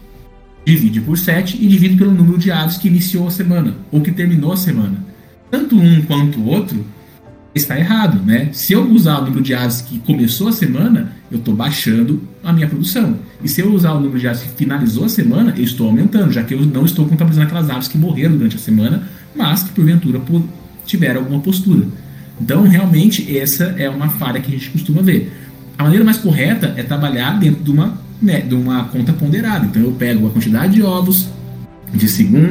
divide 0.65 1.01
por 1.01 1.19
7 1.19 1.59
e 1.61 1.67
divide 1.67 1.97
pelo 1.97 2.13
número 2.13 2.39
de 2.39 2.53
aves 2.53 2.77
que 2.77 2.87
iniciou 2.87 3.27
a 3.27 3.31
semana 3.33 3.75
ou 3.91 4.01
que 4.01 4.13
terminou 4.13 4.53
a 4.53 4.57
semana. 4.57 5.05
Tanto 5.51 5.77
um 5.77 6.01
quanto 6.03 6.39
o 6.39 6.47
outro 6.47 6.87
está 7.53 7.77
errado, 7.77 8.25
né? 8.25 8.51
Se 8.53 8.73
eu 8.73 8.89
usar 8.89 9.19
o 9.19 9.25
número 9.25 9.43
de 9.43 9.53
aves 9.53 9.81
que 9.81 9.99
começou 9.99 10.47
a 10.47 10.53
semana, 10.53 11.11
eu 11.29 11.39
estou 11.39 11.57
baixando 11.57 12.23
a 12.41 12.53
minha 12.53 12.69
produção. 12.69 13.19
E 13.43 13.49
se 13.49 13.61
eu 13.63 13.75
usar 13.75 13.95
o 13.95 14.01
número 14.01 14.21
de 14.21 14.29
aves 14.29 14.43
que 14.43 14.51
finalizou 14.51 15.07
a 15.07 15.09
semana, 15.09 15.53
eu 15.57 15.65
estou 15.65 15.89
aumentando, 15.89 16.31
já 16.31 16.45
que 16.45 16.55
eu 16.55 16.65
não 16.65 16.85
estou 16.85 17.05
contabilizando 17.05 17.49
aquelas 17.49 17.69
aves 17.69 17.89
que 17.89 17.99
morreram 17.99 18.37
durante 18.37 18.55
a 18.55 18.61
semana, 18.61 19.09
mas 19.35 19.65
que 19.65 19.71
porventura 19.71 20.21
tiveram 20.87 21.23
alguma 21.23 21.41
postura. 21.41 21.85
Então, 22.41 22.63
realmente, 22.63 23.37
essa 23.37 23.75
é 23.77 23.89
uma 23.89 24.09
falha 24.09 24.41
que 24.41 24.49
a 24.49 24.59
gente 24.59 24.71
costuma 24.71 25.03
ver. 25.03 25.33
A 25.77 25.83
maneira 25.83 26.05
mais 26.05 26.19
correta 26.19 26.75
é 26.77 26.83
trabalhar 26.83 27.39
dentro 27.39 27.63
de 27.63 27.71
uma, 27.71 27.99
né, 28.21 28.41
de 28.41 28.55
uma 28.55 28.85
conta 28.85 29.13
ponderada. 29.13 29.67
Então, 29.67 29.83
eu 29.83 29.93
pego 29.93 30.27
a 30.27 30.31
quantidade 30.31 30.75
de 30.75 30.83
ovos 30.83 31.29
de, 31.93 32.07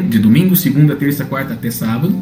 de 0.09 0.19
domingo, 0.19 0.55
segunda, 0.55 0.95
terça, 0.95 1.25
quarta 1.25 1.53
até 1.53 1.71
sábado, 1.71 2.21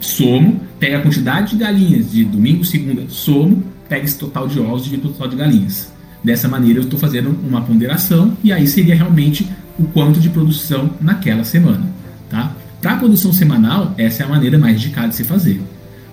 somo, 0.00 0.60
pega 0.78 0.98
a 0.98 1.00
quantidade 1.00 1.50
de 1.50 1.56
galinhas 1.56 2.12
de 2.12 2.24
domingo, 2.24 2.64
segunda, 2.64 3.02
somo, 3.08 3.62
pega 3.88 4.04
esse 4.04 4.18
total 4.18 4.46
de 4.46 4.60
ovos 4.60 4.86
e 4.86 4.96
o 4.96 5.00
total 5.00 5.28
de 5.28 5.36
galinhas. 5.36 5.92
Dessa 6.22 6.48
maneira 6.48 6.80
eu 6.80 6.84
estou 6.84 6.98
fazendo 6.98 7.30
uma 7.46 7.62
ponderação 7.62 8.36
e 8.42 8.52
aí 8.52 8.66
seria 8.66 8.94
realmente 8.94 9.48
o 9.78 9.84
quanto 9.84 10.20
de 10.20 10.28
produção 10.28 10.90
naquela 11.00 11.44
semana. 11.44 11.86
Tá? 12.28 12.52
Para 12.80 12.92
a 12.92 12.96
produção 12.96 13.32
semanal, 13.32 13.94
essa 13.96 14.22
é 14.22 14.26
a 14.26 14.28
maneira 14.28 14.58
mais 14.58 14.76
indicada 14.76 15.08
de 15.08 15.14
se 15.14 15.24
fazer. 15.24 15.60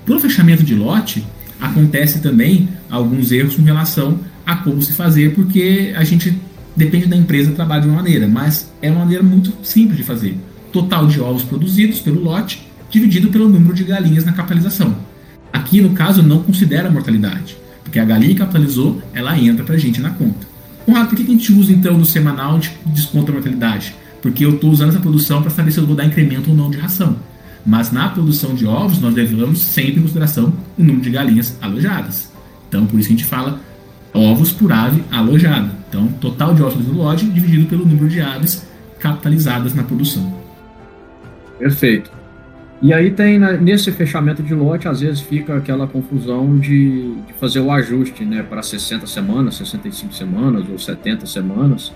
Para 0.05 0.15
o 0.15 0.19
fechamento 0.19 0.63
de 0.63 0.75
lote, 0.75 1.25
acontece 1.59 2.19
também 2.19 2.69
alguns 2.89 3.31
erros 3.31 3.55
com 3.55 3.63
relação 3.63 4.19
a 4.45 4.55
como 4.57 4.81
se 4.81 4.93
fazer, 4.93 5.33
porque 5.33 5.93
a 5.95 6.03
gente 6.03 6.39
depende 6.75 7.07
da 7.07 7.15
empresa 7.15 7.51
trabalha 7.53 7.81
de 7.81 7.87
uma 7.87 7.95
maneira, 7.97 8.27
mas 8.27 8.71
é 8.81 8.91
uma 8.91 8.99
maneira 8.99 9.23
muito 9.23 9.51
simples 9.63 9.97
de 9.97 10.03
fazer. 10.03 10.37
Total 10.71 11.07
de 11.07 11.19
ovos 11.19 11.43
produzidos 11.43 11.99
pelo 11.99 12.21
lote 12.21 12.67
dividido 12.89 13.29
pelo 13.29 13.49
número 13.49 13.73
de 13.73 13.83
galinhas 13.83 14.25
na 14.25 14.33
capitalização. 14.33 14.95
Aqui, 15.51 15.81
no 15.81 15.91
caso, 15.91 16.21
não 16.21 16.43
considera 16.43 16.87
a 16.87 16.91
mortalidade, 16.91 17.57
porque 17.83 17.99
a 17.99 18.05
galinha 18.05 18.33
que 18.33 18.39
capitalizou, 18.39 19.01
ela 19.13 19.37
entra 19.37 19.63
para 19.63 19.75
a 19.75 19.77
gente 19.77 20.01
na 20.01 20.11
conta. 20.11 20.45
Conrado, 20.85 21.09
por 21.09 21.15
que 21.15 21.23
a 21.23 21.25
gente 21.25 21.51
usa 21.51 21.71
então 21.71 21.97
no 21.97 22.05
semanal 22.05 22.59
de 22.59 22.71
desconto 22.85 23.27
da 23.27 23.33
mortalidade? 23.33 23.95
Porque 24.21 24.45
eu 24.45 24.55
estou 24.55 24.69
usando 24.69 24.89
essa 24.89 24.99
produção 24.99 25.41
para 25.41 25.49
saber 25.49 25.71
se 25.71 25.79
eu 25.79 25.85
vou 25.85 25.95
dar 25.95 26.05
incremento 26.05 26.51
ou 26.51 26.55
não 26.55 26.69
de 26.69 26.77
ração. 26.77 27.17
Mas 27.65 27.91
na 27.91 28.09
produção 28.09 28.53
de 28.53 28.65
ovos, 28.65 28.99
nós 28.99 29.13
levamos 29.13 29.59
sempre 29.59 29.99
em 29.99 30.01
consideração 30.01 30.53
o 30.77 30.83
número 30.83 31.01
de 31.01 31.09
galinhas 31.09 31.57
alojadas. 31.61 32.31
Então, 32.69 32.85
por 32.85 32.99
isso 32.99 33.09
a 33.09 33.11
gente 33.11 33.25
fala 33.25 33.59
ovos 34.13 34.51
por 34.51 34.71
ave 34.71 35.03
alojada. 35.11 35.71
Então, 35.89 36.07
total 36.21 36.53
de 36.53 36.61
ovos 36.61 36.85
no 36.87 36.93
lote 36.93 37.25
dividido 37.25 37.65
pelo 37.65 37.85
número 37.85 38.07
de 38.07 38.21
aves 38.21 38.67
capitalizadas 38.99 39.73
na 39.73 39.83
produção. 39.83 40.33
Perfeito. 41.57 42.11
E 42.81 42.93
aí 42.93 43.09
tem, 43.11 43.39
né, 43.39 43.57
nesse 43.57 43.91
fechamento 43.91 44.43
de 44.43 44.53
lote, 44.53 44.87
às 44.87 44.99
vezes 44.99 45.21
fica 45.21 45.55
aquela 45.55 45.87
confusão 45.87 46.57
de, 46.59 47.15
de 47.25 47.33
fazer 47.39 47.59
o 47.59 47.71
ajuste 47.71 48.25
né, 48.25 48.43
para 48.43 48.61
60 48.61 49.07
semanas, 49.07 49.55
65 49.55 50.13
semanas 50.13 50.65
ou 50.69 50.77
70 50.77 51.25
semanas. 51.25 51.93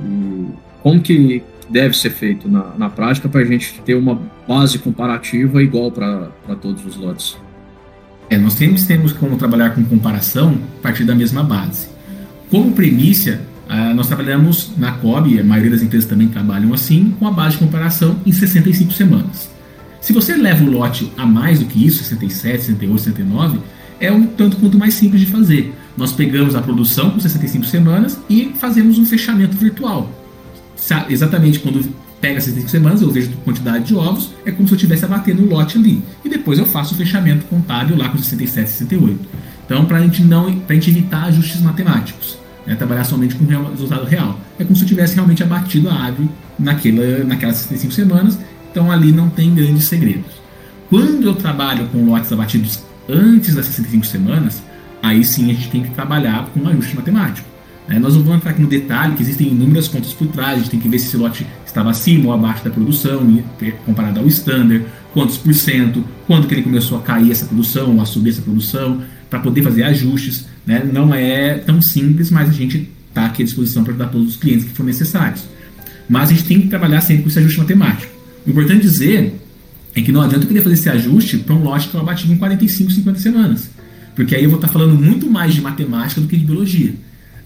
E 0.00 0.48
como 0.82 1.00
que 1.00 1.42
deve 1.68 1.96
ser 1.96 2.10
feito 2.10 2.48
na, 2.48 2.72
na 2.76 2.88
prática 2.88 3.28
para 3.28 3.40
a 3.40 3.44
gente 3.44 3.80
ter 3.84 3.94
uma 3.94 4.20
base 4.46 4.78
comparativa 4.78 5.62
igual 5.62 5.90
para 5.90 6.30
todos 6.60 6.84
os 6.84 6.96
lotes? 6.96 7.36
É, 8.30 8.36
nós 8.36 8.54
temos, 8.54 8.84
temos 8.84 9.12
como 9.12 9.36
trabalhar 9.36 9.70
com 9.74 9.82
comparação 9.84 10.58
a 10.78 10.82
partir 10.82 11.04
da 11.04 11.14
mesma 11.14 11.42
base. 11.42 11.88
Como 12.50 12.72
premissa, 12.72 13.40
ah, 13.68 13.92
nós 13.94 14.06
trabalhamos 14.06 14.72
na 14.76 14.92
COB, 14.92 15.40
a 15.40 15.44
maioria 15.44 15.70
das 15.70 15.82
empresas 15.82 16.08
também 16.08 16.28
trabalham 16.28 16.72
assim, 16.72 17.14
com 17.18 17.26
a 17.26 17.30
base 17.30 17.56
de 17.56 17.64
comparação 17.64 18.16
em 18.24 18.32
65 18.32 18.92
semanas. 18.92 19.50
Se 20.00 20.12
você 20.12 20.36
leva 20.36 20.64
o 20.64 20.70
lote 20.70 21.12
a 21.16 21.26
mais 21.26 21.58
do 21.58 21.66
que 21.66 21.86
isso, 21.86 22.02
67, 22.04 22.64
68, 22.64 23.02
69, 23.02 23.58
é 24.00 24.12
um 24.12 24.26
tanto 24.26 24.56
quanto 24.56 24.78
mais 24.78 24.94
simples 24.94 25.20
de 25.20 25.26
fazer. 25.26 25.74
Nós 25.96 26.12
pegamos 26.12 26.54
a 26.54 26.62
produção 26.62 27.10
com 27.10 27.20
65 27.20 27.66
semanas 27.66 28.18
e 28.30 28.52
fazemos 28.56 28.98
um 28.98 29.04
fechamento 29.04 29.56
virtual. 29.56 30.10
Exatamente 31.08 31.58
quando 31.58 31.92
pega 32.20 32.40
65 32.40 32.70
semanas, 32.70 33.02
eu 33.02 33.10
vejo 33.10 33.30
a 33.30 33.44
quantidade 33.44 33.84
de 33.84 33.94
ovos, 33.94 34.30
é 34.44 34.50
como 34.50 34.66
se 34.66 34.74
eu 34.74 34.76
estivesse 34.76 35.04
abatendo 35.04 35.42
o 35.42 35.48
lote 35.48 35.78
ali. 35.78 36.02
E 36.24 36.28
depois 36.28 36.58
eu 36.58 36.66
faço 36.66 36.94
o 36.94 36.96
fechamento 36.96 37.44
contábil 37.46 37.96
lá 37.96 38.08
com 38.08 38.18
67, 38.18 38.70
68. 38.70 39.18
Então, 39.64 39.84
para 39.84 39.98
a 39.98 40.00
gente 40.00 40.22
não, 40.22 40.52
para 40.60 40.74
gente 40.74 40.90
evitar 40.90 41.24
ajustes 41.24 41.60
matemáticos, 41.60 42.38
né, 42.66 42.74
trabalhar 42.74 43.04
somente 43.04 43.34
com 43.34 43.44
o 43.44 43.70
resultado 43.70 44.04
real. 44.04 44.38
É 44.58 44.64
como 44.64 44.74
se 44.74 44.82
eu 44.82 44.88
tivesse 44.88 45.14
realmente 45.14 45.42
abatido 45.42 45.88
a 45.88 46.06
ave 46.06 46.28
naquela, 46.58 47.24
naquelas 47.24 47.56
65 47.56 47.92
semanas 47.92 48.38
então 48.70 48.90
ali 48.90 49.12
não 49.12 49.28
tem 49.28 49.54
grandes 49.54 49.84
segredos. 49.84 50.30
Quando 50.88 51.26
eu 51.26 51.34
trabalho 51.34 51.88
com 51.88 52.04
lotes 52.04 52.32
abatidos 52.32 52.80
antes 53.08 53.54
das 53.54 53.66
65 53.66 54.06
semanas, 54.06 54.62
aí 55.02 55.24
sim 55.24 55.50
a 55.50 55.54
gente 55.54 55.70
tem 55.70 55.82
que 55.82 55.90
trabalhar 55.90 56.46
com 56.46 56.60
um 56.60 56.68
ajuste 56.68 56.96
matemático. 56.96 57.48
Né? 57.88 57.98
Nós 57.98 58.14
não 58.14 58.22
vamos 58.22 58.38
entrar 58.38 58.50
aqui 58.50 58.60
no 58.60 58.68
detalhe, 58.68 59.14
que 59.14 59.22
existem 59.22 59.48
inúmeras 59.48 59.88
contas 59.88 60.12
por 60.12 60.28
trás, 60.28 60.52
a 60.52 60.56
gente 60.58 60.70
tem 60.70 60.80
que 60.80 60.88
ver 60.88 60.98
se 60.98 61.06
esse 61.06 61.16
lote 61.16 61.46
estava 61.64 61.90
acima 61.90 62.26
ou 62.26 62.32
abaixo 62.32 62.62
da 62.62 62.70
produção, 62.70 63.42
comparado 63.86 64.20
ao 64.20 64.26
standard, 64.26 64.84
quantos 65.14 65.38
por 65.38 65.54
cento, 65.54 66.04
quando 66.26 66.46
que 66.46 66.54
ele 66.54 66.62
começou 66.62 66.98
a 66.98 67.02
cair 67.02 67.30
essa 67.30 67.46
produção, 67.46 67.94
ou 67.94 68.02
a 68.02 68.04
subir 68.04 68.30
essa 68.30 68.42
produção, 68.42 69.02
para 69.30 69.40
poder 69.40 69.62
fazer 69.62 69.84
ajustes. 69.84 70.46
Né? 70.66 70.88
Não 70.92 71.14
é 71.14 71.54
tão 71.54 71.80
simples, 71.80 72.30
mas 72.30 72.50
a 72.50 72.52
gente 72.52 72.88
está 73.08 73.26
aqui 73.26 73.42
à 73.42 73.44
disposição 73.44 73.82
para 73.82 73.92
ajudar 73.94 74.08
todos 74.08 74.28
os 74.28 74.36
clientes 74.36 74.66
que 74.66 74.72
for 74.72 74.84
necessários. 74.84 75.44
Mas 76.08 76.30
a 76.30 76.32
gente 76.32 76.44
tem 76.44 76.60
que 76.60 76.68
trabalhar 76.68 77.00
sempre 77.00 77.22
com 77.22 77.28
esse 77.28 77.38
ajuste 77.38 77.58
matemático. 77.58 78.12
O 78.46 78.50
importante 78.50 78.82
dizer 78.82 79.34
é 79.94 80.00
que 80.00 80.12
não 80.12 80.22
adianta 80.22 80.44
eu 80.44 80.48
querer 80.48 80.62
fazer 80.62 80.74
esse 80.74 80.88
ajuste 80.88 81.38
para 81.38 81.54
um 81.54 81.62
lote 81.62 81.88
que 81.88 81.94
eu 81.94 82.00
abati 82.00 82.30
em 82.30 82.36
45, 82.36 82.90
50 82.90 83.18
semanas. 83.18 83.70
Porque 84.14 84.34
aí 84.34 84.44
eu 84.44 84.50
vou 84.50 84.58
estar 84.58 84.68
falando 84.68 84.94
muito 84.94 85.28
mais 85.30 85.54
de 85.54 85.60
matemática 85.60 86.20
do 86.20 86.26
que 86.26 86.36
de 86.36 86.44
biologia. 86.44 86.92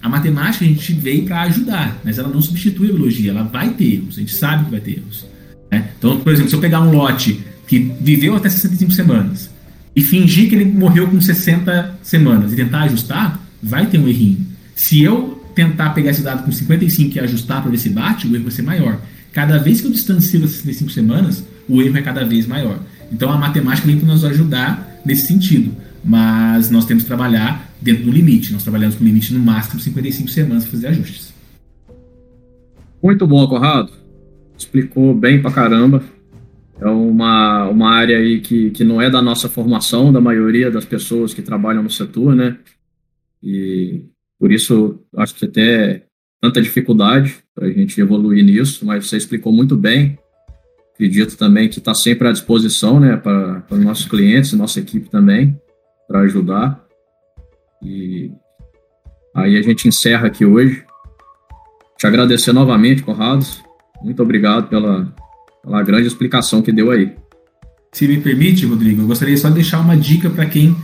A 0.03 0.09
matemática 0.09 0.65
a 0.65 0.67
gente 0.67 0.91
veio 0.91 1.23
para 1.23 1.43
ajudar, 1.43 1.97
mas 2.03 2.19
ela 2.19 2.27
não 2.27 2.41
substitui 2.41 2.89
a 2.89 2.91
biologia, 2.91 3.31
ela 3.31 3.43
vai 3.43 3.69
ter 3.69 3.93
erros, 3.93 4.17
a 4.17 4.19
gente 4.19 4.35
sabe 4.35 4.65
que 4.65 4.71
vai 4.71 4.81
ter 4.81 4.97
erros. 4.97 5.25
Né? 5.71 5.91
Então, 5.97 6.19
por 6.19 6.33
exemplo, 6.33 6.49
se 6.49 6.55
eu 6.57 6.59
pegar 6.59 6.81
um 6.81 6.91
lote 6.91 7.39
que 7.65 7.79
viveu 8.01 8.35
até 8.35 8.49
65 8.49 8.91
semanas 8.91 9.49
e 9.95 10.01
fingir 10.01 10.49
que 10.49 10.55
ele 10.55 10.65
morreu 10.65 11.07
com 11.07 11.21
60 11.21 11.99
semanas 12.03 12.51
e 12.51 12.57
tentar 12.57 12.81
ajustar, 12.81 13.39
vai 13.61 13.85
ter 13.85 13.97
um 13.97 14.05
errinho. 14.05 14.45
Se 14.75 15.01
eu 15.01 15.41
tentar 15.55 15.91
pegar 15.91 16.11
esse 16.11 16.21
dado 16.21 16.43
com 16.43 16.51
55 16.51 17.15
e 17.15 17.19
ajustar 17.21 17.61
para 17.61 17.71
ver 17.71 17.77
se 17.77 17.87
bate, 17.87 18.27
o 18.27 18.35
erro 18.35 18.43
vai 18.43 18.51
ser 18.51 18.63
maior. 18.63 18.99
Cada 19.31 19.57
vez 19.57 19.79
que 19.79 19.87
eu 19.87 19.91
distancio 19.91 20.43
as 20.43 20.51
65 20.51 20.91
semanas, 20.91 21.45
o 21.69 21.81
erro 21.81 21.97
é 21.97 22.01
cada 22.01 22.25
vez 22.25 22.45
maior. 22.45 22.77
Então 23.09 23.31
a 23.31 23.37
matemática 23.37 23.87
vem 23.87 23.97
para 23.97 24.09
nos 24.09 24.25
ajudar 24.25 24.99
nesse 25.05 25.27
sentido. 25.27 25.73
Mas 26.03 26.69
nós 26.69 26.85
temos 26.85 27.03
que 27.03 27.07
trabalhar 27.07 27.73
dentro 27.81 28.03
do 28.03 28.11
limite. 28.11 28.51
Nós 28.51 28.63
trabalhamos 28.63 28.95
com 28.95 29.03
limite 29.03 29.33
no 29.33 29.39
máximo 29.39 29.79
55 29.79 30.29
semanas 30.29 30.63
para 30.63 30.71
fazer 30.71 30.87
ajustes. 30.87 31.33
Muito 33.01 33.25
bom, 33.25 33.47
Corrado. 33.47 33.91
Explicou 34.57 35.13
bem 35.13 35.41
pra 35.41 35.51
caramba. 35.51 36.03
É 36.79 36.87
uma, 36.87 37.69
uma 37.69 37.91
área 37.91 38.17
aí 38.17 38.41
que, 38.41 38.71
que 38.71 38.83
não 38.83 39.01
é 39.01 39.09
da 39.09 39.21
nossa 39.21 39.47
formação, 39.47 40.11
da 40.11 40.19
maioria 40.19 40.69
das 40.69 40.85
pessoas 40.85 41.33
que 41.33 41.41
trabalham 41.41 41.83
no 41.83 41.89
setor, 41.89 42.35
né? 42.35 42.57
E 43.41 44.05
por 44.39 44.51
isso 44.51 44.99
acho 45.15 45.35
que 45.35 45.45
até 45.45 46.05
tanta 46.41 46.61
dificuldade 46.61 47.37
para 47.55 47.67
a 47.67 47.71
gente 47.71 47.99
evoluir 48.01 48.43
nisso, 48.43 48.85
mas 48.85 49.07
você 49.07 49.15
explicou 49.15 49.53
muito 49.53 49.77
bem. 49.77 50.17
Acredito 50.93 51.37
também 51.37 51.69
que 51.69 51.79
está 51.79 51.93
sempre 51.93 52.27
à 52.27 52.31
disposição, 52.31 52.99
né, 52.99 53.15
para 53.15 53.63
os 53.71 53.79
nossos 53.79 54.05
clientes, 54.05 54.51
nossa 54.53 54.79
equipe 54.79 55.09
também, 55.09 55.57
para 56.07 56.21
ajudar. 56.21 56.83
E 57.81 58.31
aí 59.35 59.57
a 59.57 59.61
gente 59.61 59.87
encerra 59.87 60.27
aqui 60.27 60.45
hoje. 60.45 60.83
Te 61.97 62.07
agradecer 62.07 62.53
novamente, 62.53 63.03
Corrados. 63.03 63.61
Muito 64.03 64.21
obrigado 64.21 64.67
pela, 64.67 65.13
pela 65.63 65.81
grande 65.83 66.07
explicação 66.07 66.61
que 66.61 66.71
deu 66.71 66.91
aí. 66.91 67.15
Se 67.91 68.07
me 68.07 68.17
permite, 68.19 68.65
Rodrigo, 68.65 69.03
eu 69.03 69.07
gostaria 69.07 69.37
só 69.37 69.49
de 69.49 69.55
deixar 69.55 69.79
uma 69.79 69.95
dica 69.95 70.29
para 70.29 70.45
quem 70.45 70.75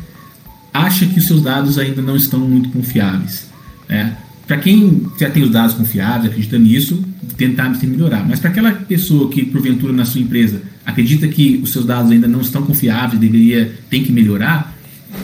acha 0.73 1.05
que 1.08 1.19
os 1.19 1.25
seus 1.25 1.41
dados 1.41 1.77
ainda 1.77 2.01
não 2.01 2.15
estão 2.15 2.39
muito 2.39 2.69
confiáveis. 2.69 3.49
Né? 3.88 4.15
Para 4.45 4.58
quem 4.58 5.08
já 5.19 5.29
tem 5.29 5.43
os 5.43 5.49
dados 5.49 5.75
confiáveis, 5.75 6.32
acredita 6.32 6.58
nisso, 6.58 7.03
tentar 7.38 7.73
se 7.75 7.86
melhorar. 7.86 8.27
Mas 8.27 8.39
para 8.39 8.49
aquela 8.49 8.71
pessoa 8.71 9.29
que, 9.29 9.45
porventura, 9.45 9.91
na 9.93 10.05
sua 10.05 10.21
empresa, 10.21 10.62
acredita 10.86 11.27
que 11.27 11.60
os 11.62 11.71
seus 11.71 11.86
dados 11.86 12.12
ainda 12.12 12.27
não 12.27 12.41
estão 12.41 12.63
confiáveis, 12.63 13.19
deveria, 13.19 13.73
tem 13.89 14.03
que 14.03 14.12
melhorar, 14.12 14.75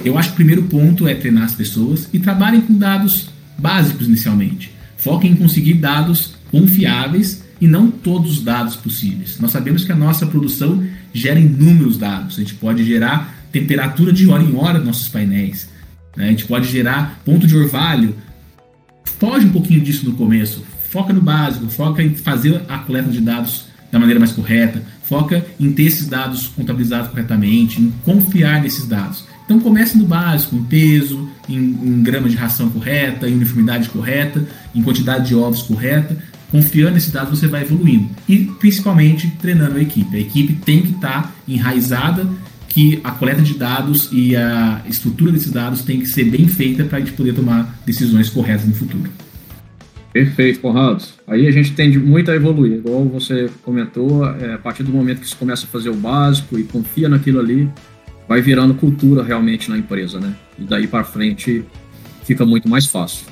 eu 0.03 0.17
acho 0.17 0.29
que 0.29 0.33
o 0.33 0.37
primeiro 0.37 0.63
ponto 0.63 1.07
é 1.07 1.15
treinar 1.15 1.43
as 1.43 1.55
pessoas 1.55 2.09
e 2.13 2.19
trabalhem 2.19 2.61
com 2.61 2.73
dados 2.73 3.29
básicos 3.57 4.07
inicialmente. 4.07 4.71
Foquem 4.97 5.31
em 5.31 5.35
conseguir 5.35 5.75
dados 5.75 6.35
confiáveis 6.51 7.43
e 7.59 7.67
não 7.67 7.89
todos 7.89 8.37
os 8.37 8.43
dados 8.43 8.75
possíveis. 8.75 9.39
Nós 9.39 9.51
sabemos 9.51 9.83
que 9.83 9.91
a 9.91 9.95
nossa 9.95 10.25
produção 10.25 10.83
gera 11.13 11.39
inúmeros 11.39 11.97
dados. 11.97 12.37
A 12.37 12.41
gente 12.41 12.55
pode 12.55 12.83
gerar 12.83 13.35
temperatura 13.51 14.11
de 14.11 14.27
hora 14.27 14.43
em 14.43 14.55
hora 14.55 14.77
nos 14.77 14.87
nossos 14.87 15.07
painéis. 15.07 15.69
Né? 16.15 16.25
A 16.25 16.29
gente 16.29 16.45
pode 16.45 16.67
gerar 16.67 17.21
ponto 17.23 17.47
de 17.47 17.55
orvalho 17.55 18.15
foge 19.19 19.45
um 19.45 19.51
pouquinho 19.51 19.81
disso 19.81 20.05
no 20.05 20.13
começo. 20.13 20.63
Foca 20.89 21.11
no 21.11 21.21
básico, 21.21 21.67
foca 21.67 22.01
em 22.01 22.15
fazer 22.15 22.61
a 22.69 22.77
coleta 22.79 23.09
de 23.09 23.19
dados 23.19 23.65
da 23.95 23.99
maneira 23.99 24.19
mais 24.19 24.33
correta, 24.33 24.83
foca 25.03 25.45
em 25.57 25.71
ter 25.71 25.83
esses 25.83 26.05
dados 26.05 26.47
contabilizados 26.47 27.09
corretamente, 27.09 27.81
em 27.81 27.93
confiar 28.03 28.61
nesses 28.61 28.85
dados. 28.85 29.23
Então 29.45 29.57
comece 29.57 29.97
no 29.97 30.05
básico, 30.05 30.53
em 30.53 30.63
peso, 30.63 31.29
em, 31.47 31.55
em 31.55 32.03
grama 32.03 32.27
de 32.27 32.35
ração 32.35 32.69
correta, 32.69 33.29
em 33.29 33.35
uniformidade 33.35 33.87
correta, 33.87 34.45
em 34.73 34.81
quantidade 34.81 35.29
de 35.29 35.35
ovos 35.35 35.61
correta. 35.63 36.17
Confiando 36.51 36.95
nesses 36.95 37.11
dados, 37.11 37.39
você 37.39 37.47
vai 37.47 37.61
evoluindo. 37.61 38.09
E 38.27 38.39
principalmente 38.59 39.31
treinando 39.39 39.77
a 39.77 39.81
equipe. 39.81 40.17
A 40.17 40.19
equipe 40.19 40.53
tem 40.65 40.81
que 40.81 40.91
estar 40.91 41.33
enraizada 41.47 42.27
que 42.67 42.99
a 43.01 43.11
coleta 43.11 43.41
de 43.41 43.53
dados 43.53 44.09
e 44.11 44.35
a 44.35 44.81
estrutura 44.89 45.31
desses 45.31 45.51
dados 45.51 45.83
tem 45.83 46.01
que 46.01 46.05
ser 46.05 46.25
bem 46.25 46.49
feita 46.49 46.83
para 46.83 46.97
a 46.97 46.99
gente 46.99 47.13
poder 47.13 47.33
tomar 47.33 47.79
decisões 47.85 48.29
corretas 48.29 48.65
no 48.65 48.75
futuro. 48.75 49.09
Perfeito, 50.15 50.61
Conrado. 50.61 51.03
Aí 51.27 51.45
a 51.45 51.51
gente 51.51 51.73
tende 51.73 51.99
muito 51.99 52.31
a 52.31 52.35
evoluir, 52.35 52.77
igual 52.77 53.03
você 53.03 53.49
comentou, 53.63 54.25
é, 54.25 54.53
a 54.53 54.57
partir 54.57 54.81
do 54.81 54.89
momento 54.89 55.19
que 55.19 55.27
você 55.27 55.35
começa 55.35 55.65
a 55.65 55.67
fazer 55.67 55.89
o 55.89 55.93
básico 55.93 56.57
e 56.57 56.63
confia 56.63 57.09
naquilo 57.09 57.37
ali, 57.37 57.69
vai 58.25 58.39
virando 58.39 58.73
cultura 58.75 59.21
realmente 59.21 59.69
na 59.69 59.77
empresa, 59.77 60.17
né? 60.17 60.33
E 60.57 60.63
daí 60.63 60.87
para 60.87 61.03
frente 61.03 61.65
fica 62.23 62.45
muito 62.45 62.69
mais 62.69 62.85
fácil. 62.85 63.27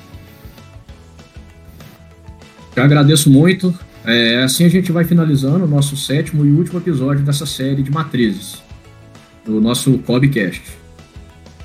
Eu 2.76 2.82
agradeço 2.82 3.30
muito. 3.30 3.74
É, 4.04 4.42
assim 4.42 4.66
a 4.66 4.68
gente 4.68 4.92
vai 4.92 5.04
finalizando 5.04 5.64
o 5.64 5.66
nosso 5.66 5.96
sétimo 5.96 6.44
e 6.44 6.50
último 6.50 6.80
episódio 6.80 7.24
dessa 7.24 7.46
série 7.46 7.82
de 7.82 7.90
matrizes 7.90 8.62
do 9.42 9.58
nosso 9.58 9.96
Cobcast. 10.00 10.62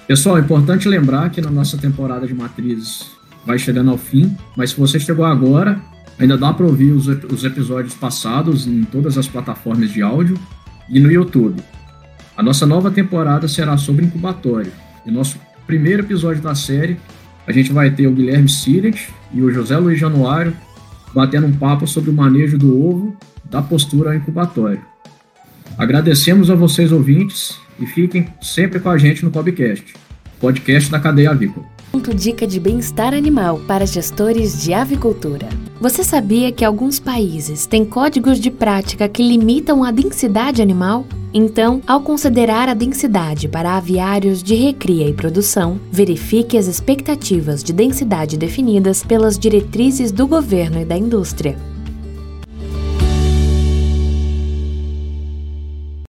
Pessoal, 0.08 0.38
é 0.38 0.40
importante 0.40 0.88
lembrar 0.88 1.30
que 1.30 1.42
na 1.42 1.52
nossa 1.52 1.78
temporada 1.78 2.26
de 2.26 2.34
matrizes 2.34 3.19
vai 3.46 3.58
chegando 3.58 3.92
ao 3.92 3.98
fim, 3.98 4.36
mas 4.56 4.72
se 4.72 4.80
você 4.80 5.00
chegou 5.00 5.26
agora, 5.26 5.82
ainda 6.20 6.38
dá 6.38 6.54
para 6.54 6.66
ouvir 6.66 6.92
os, 6.92 7.08
os 7.08 7.44
episódios 7.44 7.94
passados 7.94 8.68
em 8.68 8.84
todas 8.84 9.18
as 9.18 9.28
plataformas 9.28 9.92
de 9.92 10.02
áudio 10.02 10.38
e 10.90 11.00
no 11.00 11.12
YouTube. 11.12 11.62
A 12.36 12.44
nossa 12.44 12.66
nova 12.66 12.92
temporada 12.92 13.48
será 13.48 13.78
sobre 13.78 14.06
incubatório. 14.06 14.72
E 15.06 15.12
nosso 15.12 15.40
primeiro 15.66 16.04
episódio 16.04 16.42
da 16.42 16.56
série, 16.56 16.98
a 17.46 17.52
gente 17.52 17.72
vai 17.72 17.92
ter 17.92 18.08
o 18.08 18.12
Guilherme 18.12 18.50
Siret 18.50 19.10
e 19.34 19.42
o 19.42 19.52
José 19.52 19.78
Luiz 19.78 20.00
Januário 20.00 20.54
batendo 21.14 21.48
um 21.48 21.54
papo 21.54 21.88
sobre 21.88 22.10
o 22.10 22.14
manejo 22.14 22.58
do 22.58 22.82
ovo 22.82 23.18
da 23.46 23.62
postura 23.62 24.12
ao 24.12 24.16
incubatório. 24.16 24.82
Agradecemos 25.78 26.50
a 26.50 26.56
vocês 26.56 26.92
ouvintes 26.92 27.58
e 27.80 27.86
fiquem 27.86 28.28
sempre 28.42 28.80
com 28.80 28.90
a 28.90 28.98
gente 28.98 29.24
no 29.24 29.32
Podcast, 29.32 29.94
podcast 30.40 30.92
da 30.92 31.00
cadeia 31.00 31.32
avícola. 31.32 31.66
Dica 32.20 32.46
de 32.46 32.60
bem-estar 32.60 33.14
animal 33.14 33.62
para 33.66 33.86
gestores 33.86 34.62
de 34.62 34.74
avicultura. 34.74 35.48
Você 35.80 36.04
sabia 36.04 36.52
que 36.52 36.66
alguns 36.66 37.00
países 37.00 37.66
têm 37.66 37.86
códigos 37.86 38.40
de 38.40 38.52
prática 38.52 39.08
que 39.08 39.24
limitam 39.24 39.86
a 39.86 39.92
densidade 39.92 40.62
animal? 40.62 41.06
Então, 41.34 41.82
ao 41.88 42.02
considerar 42.02 42.68
a 42.68 42.74
densidade 42.74 43.48
para 43.48 43.78
aviários 43.78 44.44
de 44.44 44.54
recria 44.56 45.08
e 45.08 45.14
produção, 45.14 45.80
verifique 45.92 46.58
as 46.58 46.68
expectativas 46.68 47.64
de 47.64 47.72
densidade 47.72 48.38
definidas 48.38 49.02
pelas 49.02 49.40
diretrizes 49.40 50.12
do 50.12 50.28
governo 50.28 50.82
e 50.82 50.86
da 50.86 50.98
indústria. 50.98 51.58